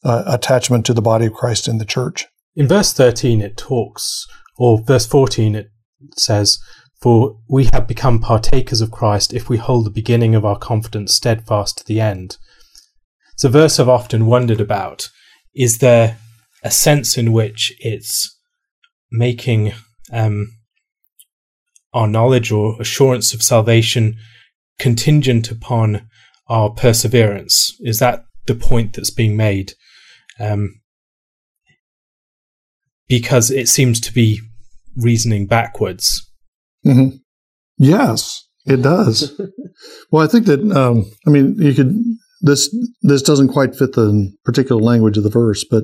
uh, 0.05 0.23
attachment 0.27 0.85
to 0.85 0.93
the 0.93 1.01
body 1.01 1.25
of 1.25 1.33
Christ 1.33 1.67
in 1.67 1.79
the 1.79 1.85
church. 1.85 2.27
In 2.55 2.67
verse 2.67 2.93
13, 2.93 3.41
it 3.41 3.57
talks, 3.57 4.27
or 4.57 4.81
verse 4.81 5.05
14, 5.05 5.55
it 5.55 5.71
says, 6.15 6.59
For 7.01 7.37
we 7.49 7.67
have 7.73 7.87
become 7.87 8.19
partakers 8.19 8.81
of 8.81 8.91
Christ 8.91 9.33
if 9.33 9.49
we 9.49 9.57
hold 9.57 9.85
the 9.85 9.91
beginning 9.91 10.35
of 10.35 10.45
our 10.45 10.57
confidence 10.57 11.15
steadfast 11.15 11.79
to 11.79 11.85
the 11.85 11.99
end. 11.99 12.37
It's 13.33 13.43
a 13.43 13.49
verse 13.49 13.79
I've 13.79 13.89
often 13.89 14.27
wondered 14.27 14.61
about. 14.61 15.09
Is 15.53 15.79
there 15.79 16.17
a 16.63 16.71
sense 16.71 17.17
in 17.17 17.33
which 17.33 17.73
it's 17.79 18.39
making 19.11 19.73
um, 20.13 20.51
our 21.93 22.07
knowledge 22.07 22.51
or 22.51 22.79
assurance 22.79 23.33
of 23.33 23.41
salvation 23.41 24.17
contingent 24.77 25.49
upon 25.51 26.07
our 26.47 26.69
perseverance? 26.69 27.75
Is 27.81 27.99
that 27.99 28.25
the 28.45 28.55
point 28.55 28.93
that's 28.93 29.09
being 29.09 29.35
made? 29.35 29.73
Um, 30.39 30.81
because 33.07 33.51
it 33.51 33.67
seems 33.67 33.99
to 34.01 34.13
be 34.13 34.41
reasoning 34.95 35.45
backwards. 35.45 36.29
Mm-hmm. 36.85 37.17
Yes, 37.77 38.47
it 38.65 38.81
does. 38.81 39.39
well, 40.11 40.23
I 40.23 40.27
think 40.27 40.45
that 40.45 40.59
um, 40.71 41.05
I 41.27 41.29
mean 41.29 41.55
you 41.59 41.73
could 41.73 41.95
this 42.41 42.73
this 43.01 43.21
doesn't 43.21 43.49
quite 43.49 43.75
fit 43.75 43.93
the 43.93 44.31
particular 44.43 44.81
language 44.81 45.17
of 45.17 45.23
the 45.23 45.29
verse, 45.29 45.65
but 45.69 45.83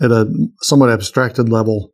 at 0.00 0.10
a 0.10 0.32
somewhat 0.62 0.90
abstracted 0.90 1.48
level, 1.48 1.92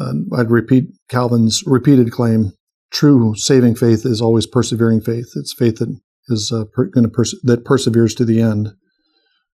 uh, 0.00 0.12
I'd 0.36 0.50
repeat 0.50 0.84
Calvin's 1.08 1.62
repeated 1.66 2.10
claim: 2.10 2.52
true 2.90 3.34
saving 3.36 3.76
faith 3.76 4.04
is 4.04 4.20
always 4.20 4.46
persevering 4.46 5.00
faith. 5.00 5.32
It's 5.36 5.54
faith 5.56 5.78
that 5.78 5.94
is 6.28 6.52
uh, 6.52 6.64
per, 6.72 6.86
going 6.86 7.04
to 7.04 7.10
pers- 7.10 7.38
that 7.44 7.64
perseveres 7.64 8.14
to 8.16 8.24
the 8.24 8.40
end. 8.40 8.72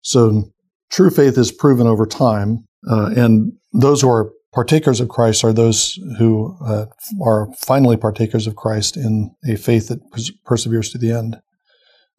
So, 0.02 0.52
true 0.92 1.10
faith 1.10 1.38
is 1.38 1.52
proven 1.52 1.88
over 1.88 2.06
time, 2.06 2.66
uh, 2.90 3.12
and 3.16 3.54
those 3.74 4.02
who 4.02 4.10
are 4.10 4.32
partakers 4.54 5.00
of 5.00 5.10
Christ 5.10 5.44
are 5.44 5.54
those 5.54 5.94
who 6.18 6.58
uh, 6.66 6.86
are 7.24 7.48
finally 7.58 7.98
partakers 7.98 8.48
of 8.48 8.56
Christ 8.56 8.98
in 8.98 9.32
a 9.48 9.56
faith 9.56 9.88
that 9.90 10.00
pers- 10.12 10.32
perseveres 10.46 10.90
to 10.92 10.98
the 10.98 11.12
end. 11.12 11.38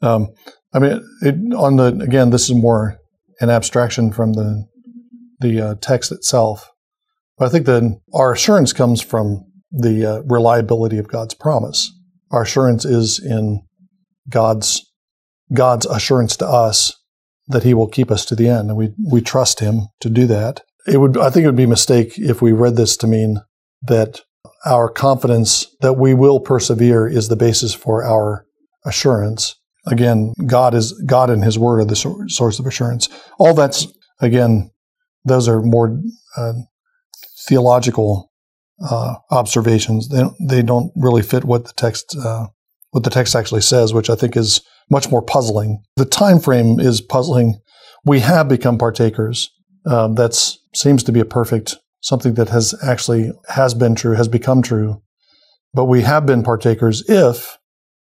Um, 0.02 0.28
I 0.72 0.78
mean, 0.78 1.04
it, 1.22 1.35
on 1.54 1.76
the 1.76 1.98
again, 2.00 2.30
this 2.30 2.48
is 2.48 2.54
more 2.54 2.98
an 3.40 3.50
abstraction 3.50 4.12
from 4.12 4.35
the 4.35 4.66
the 5.40 5.61
uh, 5.61 5.74
text 5.80 6.12
itself, 6.12 6.70
but 7.38 7.46
I 7.46 7.48
think 7.48 7.66
that 7.66 7.98
our 8.14 8.33
assurance 8.33 8.72
comes 8.72 9.00
from 9.02 9.44
the 9.72 10.04
uh, 10.04 10.22
reliability 10.22 10.98
of 10.98 11.09
God's 11.09 11.35
promise. 11.35 11.90
Our 12.30 12.42
assurance 12.42 12.85
is 12.85 13.18
in 13.18 13.62
God's 14.28 14.87
God's 15.52 15.87
assurance 15.87 16.37
to 16.37 16.46
us 16.46 16.94
that 17.51 17.63
He 17.63 17.75
will 17.75 17.89
keep 17.89 18.11
us 18.11 18.25
to 18.27 18.37
the 18.37 18.49
end, 18.49 18.71
and 18.71 18.77
we 18.77 18.93
we 19.11 19.21
trust 19.21 19.61
Him 19.61 19.89
to 20.01 20.11
do 20.11 20.27
that. 20.27 20.63
It 20.87 20.99
would, 20.99 21.17
I 21.17 21.31
think, 21.31 21.45
it 21.45 21.49
would 21.49 21.57
be 21.57 21.65
a 21.65 21.69
mistake 21.69 22.19
if 22.19 22.41
we 22.41 22.53
read 22.53 22.77
this 22.77 22.97
to 22.99 23.07
mean 23.07 23.41
that 23.83 24.21
our 24.67 24.89
confidence 24.89 25.67
that 25.81 25.95
we 25.95 26.15
will 26.15 26.41
persevere 26.41 27.07
is 27.07 27.29
the 27.29 27.37
basis 27.37 27.75
for 27.75 28.05
our 28.05 28.47
assurance. 28.85 29.57
Again, 29.87 30.35
God 30.47 30.75
is 30.75 30.93
God 31.07 31.31
and 31.31 31.45
His 31.45 31.59
Word 31.59 31.81
are 31.81 31.85
the 31.85 31.97
source 32.29 32.59
of 32.59 32.67
assurance. 32.67 33.09
All 33.39 33.55
that's 33.55 33.87
again, 34.21 34.71
those 35.25 35.49
are 35.49 35.63
more 35.63 35.99
uh, 36.37 36.53
theological 37.49 38.31
uh, 38.83 39.15
observations. 39.31 40.09
They 40.09 40.21
don't, 40.21 40.37
they 40.41 40.63
don't 40.63 40.93
really 40.97 41.23
fit 41.23 41.45
what 41.45 41.65
the 41.65 41.73
text 41.75 42.17
uh, 42.23 42.49
what 42.91 43.05
the 43.05 43.11
text 43.11 43.37
actually 43.37 43.61
says, 43.61 43.95
which 43.95 44.11
I 44.11 44.15
think 44.15 44.37
is 44.37 44.61
much 44.90 45.11
more 45.11 45.22
puzzling. 45.22 45.83
The 45.96 46.05
time 46.05 46.40
frame 46.40 46.81
is 46.81 47.00
puzzling. 47.00 47.61
We 48.05 48.20
have 48.20 48.48
become 48.48 48.79
partakers. 48.79 49.50
Um, 49.87 50.14
that's 50.14 50.59
seems 50.74 51.03
to 51.05 51.12
be 51.12 51.20
a 51.20 51.24
perfect 51.24 51.76
something 52.00 52.35
that 52.35 52.48
has 52.48 52.74
actually 52.83 53.33
has 53.48 53.74
been 53.74 53.94
true, 53.94 54.14
has 54.14 54.29
become 54.29 54.62
true. 54.62 55.03
But 55.72 55.85
we 55.85 56.03
have 56.03 56.26
been 56.26 56.42
partakers 56.42 57.09
if 57.09 57.57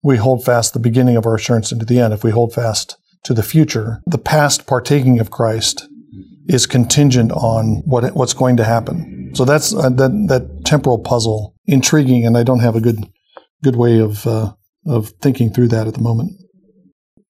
we 0.01 0.17
hold 0.17 0.45
fast 0.45 0.73
the 0.73 0.79
beginning 0.79 1.17
of 1.17 1.25
our 1.25 1.35
assurance 1.35 1.71
into 1.71 1.85
the 1.85 1.99
end, 1.99 2.13
if 2.13 2.23
we 2.23 2.31
hold 2.31 2.53
fast 2.53 2.97
to 3.23 3.33
the 3.33 3.43
future. 3.43 4.01
The 4.05 4.17
past 4.17 4.65
partaking 4.65 5.19
of 5.19 5.31
Christ 5.31 5.87
is 6.47 6.65
contingent 6.65 7.31
on 7.31 7.83
what 7.85 8.15
what's 8.15 8.33
going 8.33 8.57
to 8.57 8.63
happen. 8.63 9.31
So 9.35 9.45
that's 9.45 9.73
uh, 9.73 9.89
that 9.89 10.11
that 10.29 10.65
temporal 10.65 10.99
puzzle 10.99 11.55
intriguing, 11.65 12.25
and 12.25 12.37
I 12.37 12.43
don't 12.43 12.59
have 12.59 12.75
a 12.75 12.81
good 12.81 13.07
good 13.63 13.75
way 13.75 13.99
of 13.99 14.25
uh, 14.25 14.53
of 14.87 15.09
thinking 15.21 15.51
through 15.51 15.67
that 15.69 15.87
at 15.87 15.93
the 15.93 16.01
moment. 16.01 16.31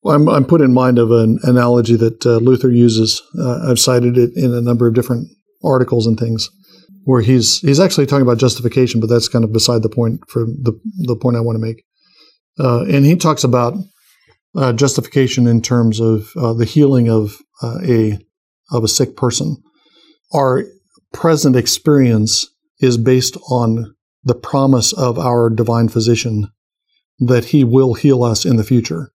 I'm, 0.05 0.29
I'm 0.29 0.45
put 0.45 0.62
in 0.62 0.73
mind 0.73 0.97
of 0.97 1.12
an 1.12 1.39
analogy 1.43 1.95
that 1.97 2.25
uh, 2.25 2.38
Luther 2.38 2.71
uses. 2.71 3.21
Uh, 3.38 3.69
I've 3.69 3.79
cited 3.79 4.17
it 4.17 4.31
in 4.35 4.53
a 4.53 4.62
number 4.62 4.88
of 4.88 4.93
different 4.93 5.27
articles 5.63 6.07
and 6.07 6.17
things, 6.17 6.49
where 7.03 7.21
he's 7.21 7.59
he's 7.59 7.79
actually 7.79 8.05
talking 8.05 8.21
about 8.21 8.38
justification, 8.38 9.01
but 9.01 9.07
that's 9.07 9.27
kind 9.27 9.43
of 9.43 9.51
beside 9.51 9.83
the 9.83 9.89
point 9.89 10.21
for 10.29 10.45
the 10.45 10.79
the 10.99 11.15
point 11.15 11.35
I 11.35 11.41
want 11.41 11.57
to 11.57 11.65
make. 11.65 11.83
Uh, 12.59 12.83
and 12.83 13.05
he 13.05 13.15
talks 13.15 13.43
about 13.43 13.73
uh, 14.55 14.74
justification 14.74 15.47
in 15.47 15.61
terms 15.61 15.99
of 15.99 16.30
uh, 16.38 16.53
the 16.53 16.65
healing 16.65 17.09
of 17.09 17.38
uh, 17.61 17.80
a 17.84 18.19
of 18.71 18.84
a 18.84 18.88
sick 18.88 19.17
person. 19.17 19.57
Our 20.34 20.63
present 21.11 21.55
experience 21.55 22.47
is 22.80 22.97
based 22.97 23.36
on 23.49 23.95
the 24.24 24.36
promise 24.36 24.93
of 24.93 25.17
our 25.17 25.49
divine 25.49 25.89
physician 25.89 26.49
that 27.19 27.45
he 27.45 27.63
will 27.63 27.95
heal 27.95 28.24
us 28.24 28.45
in 28.45 28.55
the 28.55 28.63
future. 28.63 29.11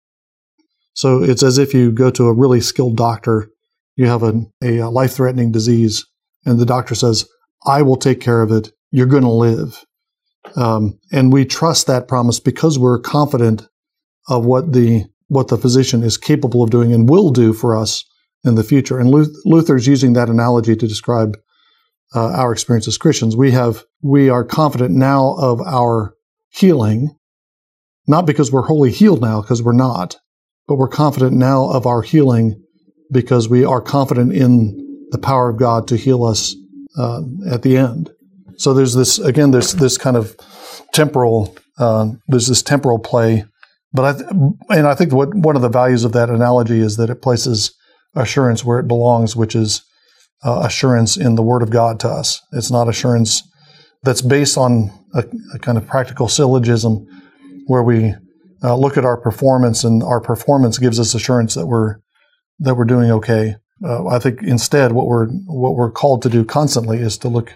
So 0.93 1.23
it's 1.23 1.43
as 1.43 1.57
if 1.57 1.73
you 1.73 1.91
go 1.91 2.09
to 2.11 2.27
a 2.27 2.33
really 2.33 2.61
skilled 2.61 2.97
doctor, 2.97 3.49
you 3.95 4.07
have 4.07 4.23
a, 4.23 4.45
a 4.63 4.81
life 4.89 5.13
threatening 5.13 5.51
disease, 5.51 6.05
and 6.45 6.59
the 6.59 6.65
doctor 6.65 6.95
says, 6.95 7.27
I 7.65 7.81
will 7.81 7.97
take 7.97 8.19
care 8.19 8.41
of 8.41 8.51
it. 8.51 8.71
You're 8.91 9.05
going 9.07 9.23
to 9.23 9.29
live. 9.29 9.83
Um, 10.55 10.99
and 11.11 11.31
we 11.31 11.45
trust 11.45 11.87
that 11.87 12.07
promise 12.07 12.39
because 12.39 12.77
we're 12.77 12.99
confident 12.99 13.67
of 14.27 14.45
what 14.45 14.73
the 14.73 15.05
what 15.27 15.47
the 15.47 15.57
physician 15.57 16.03
is 16.03 16.17
capable 16.17 16.63
of 16.63 16.69
doing 16.69 16.93
and 16.93 17.09
will 17.09 17.31
do 17.31 17.53
for 17.53 17.75
us 17.75 18.03
in 18.43 18.55
the 18.55 18.63
future. 18.63 18.99
And 18.99 19.09
Luther 19.09 19.31
Luther's 19.45 19.87
using 19.87 20.13
that 20.13 20.29
analogy 20.29 20.75
to 20.75 20.87
describe 20.87 21.37
uh, 22.13 22.31
our 22.33 22.51
experience 22.51 22.87
as 22.87 22.97
Christians. 22.97 23.35
We 23.35 23.51
have 23.51 23.83
we 24.01 24.29
are 24.29 24.43
confident 24.43 24.91
now 24.91 25.35
of 25.39 25.61
our 25.61 26.13
healing, 26.49 27.15
not 28.07 28.25
because 28.25 28.51
we're 28.51 28.63
wholly 28.63 28.91
healed 28.91 29.21
now, 29.21 29.41
because 29.41 29.63
we're 29.63 29.73
not, 29.73 30.17
but 30.67 30.75
we're 30.75 30.87
confident 30.87 31.33
now 31.33 31.69
of 31.69 31.85
our 31.85 32.01
healing 32.01 32.61
because 33.11 33.49
we 33.49 33.63
are 33.63 33.81
confident 33.81 34.33
in 34.33 35.07
the 35.11 35.17
power 35.17 35.49
of 35.49 35.57
God 35.57 35.87
to 35.89 35.97
heal 35.97 36.23
us 36.23 36.55
uh, 36.97 37.21
at 37.49 37.61
the 37.61 37.77
end. 37.77 38.11
So 38.57 38.73
there's 38.73 38.93
this 38.93 39.19
again. 39.19 39.51
There's 39.51 39.73
this 39.73 39.97
kind 39.97 40.15
of 40.15 40.35
temporal. 40.93 41.55
Uh, 41.77 42.11
there's 42.27 42.47
this 42.47 42.61
temporal 42.61 42.99
play, 42.99 43.45
but 43.93 44.05
I 44.05 44.13
th- 44.13 44.29
and 44.69 44.87
I 44.87 44.95
think 44.95 45.11
what 45.11 45.33
one 45.33 45.55
of 45.55 45.61
the 45.61 45.69
values 45.69 46.03
of 46.03 46.13
that 46.13 46.29
analogy 46.29 46.79
is 46.79 46.97
that 46.97 47.09
it 47.09 47.21
places 47.21 47.73
assurance 48.15 48.63
where 48.63 48.79
it 48.79 48.87
belongs, 48.87 49.35
which 49.35 49.55
is 49.55 49.83
uh, 50.43 50.61
assurance 50.65 51.17
in 51.17 51.35
the 51.35 51.41
Word 51.41 51.63
of 51.63 51.71
God 51.71 51.99
to 52.01 52.09
us. 52.09 52.41
It's 52.51 52.71
not 52.71 52.87
assurance 52.87 53.41
that's 54.03 54.21
based 54.21 54.57
on 54.57 54.91
a, 55.13 55.23
a 55.53 55.59
kind 55.59 55.77
of 55.77 55.87
practical 55.87 56.27
syllogism 56.27 57.07
where 57.67 57.83
we 57.83 58.13
uh, 58.63 58.75
look 58.75 58.97
at 58.97 59.05
our 59.05 59.17
performance 59.17 59.83
and 59.83 60.01
our 60.03 60.21
performance 60.21 60.77
gives 60.77 60.99
us 60.99 61.13
assurance 61.13 61.53
that 61.55 61.67
we're 61.67 61.97
that 62.59 62.75
we're 62.75 62.85
doing 62.85 63.11
okay. 63.11 63.57
Uh, 63.83 64.07
I 64.07 64.19
think 64.19 64.41
instead, 64.41 64.93
what 64.93 65.07
we're 65.07 65.27
what 65.27 65.75
we're 65.75 65.91
called 65.91 66.21
to 66.21 66.29
do 66.29 66.45
constantly 66.45 66.97
is 66.97 67.17
to 67.19 67.27
look 67.27 67.53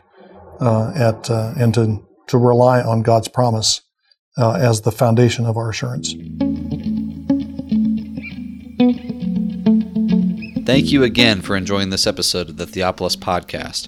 uh, 0.59 0.91
at 0.95 1.29
uh, 1.29 1.53
and 1.57 1.73
to 1.75 2.05
to 2.27 2.37
rely 2.37 2.81
on 2.81 3.03
God's 3.03 3.29
promise 3.29 3.81
uh, 4.37 4.53
as 4.53 4.81
the 4.81 4.91
foundation 4.91 5.45
of 5.45 5.55
our 5.55 5.69
assurance. 5.69 6.13
Thank 10.65 10.91
you 10.91 11.03
again 11.03 11.41
for 11.41 11.55
enjoying 11.55 11.91
this 11.91 12.05
episode 12.05 12.49
of 12.49 12.57
the 12.57 12.65
Theopolis 12.65 13.15
Podcast. 13.15 13.87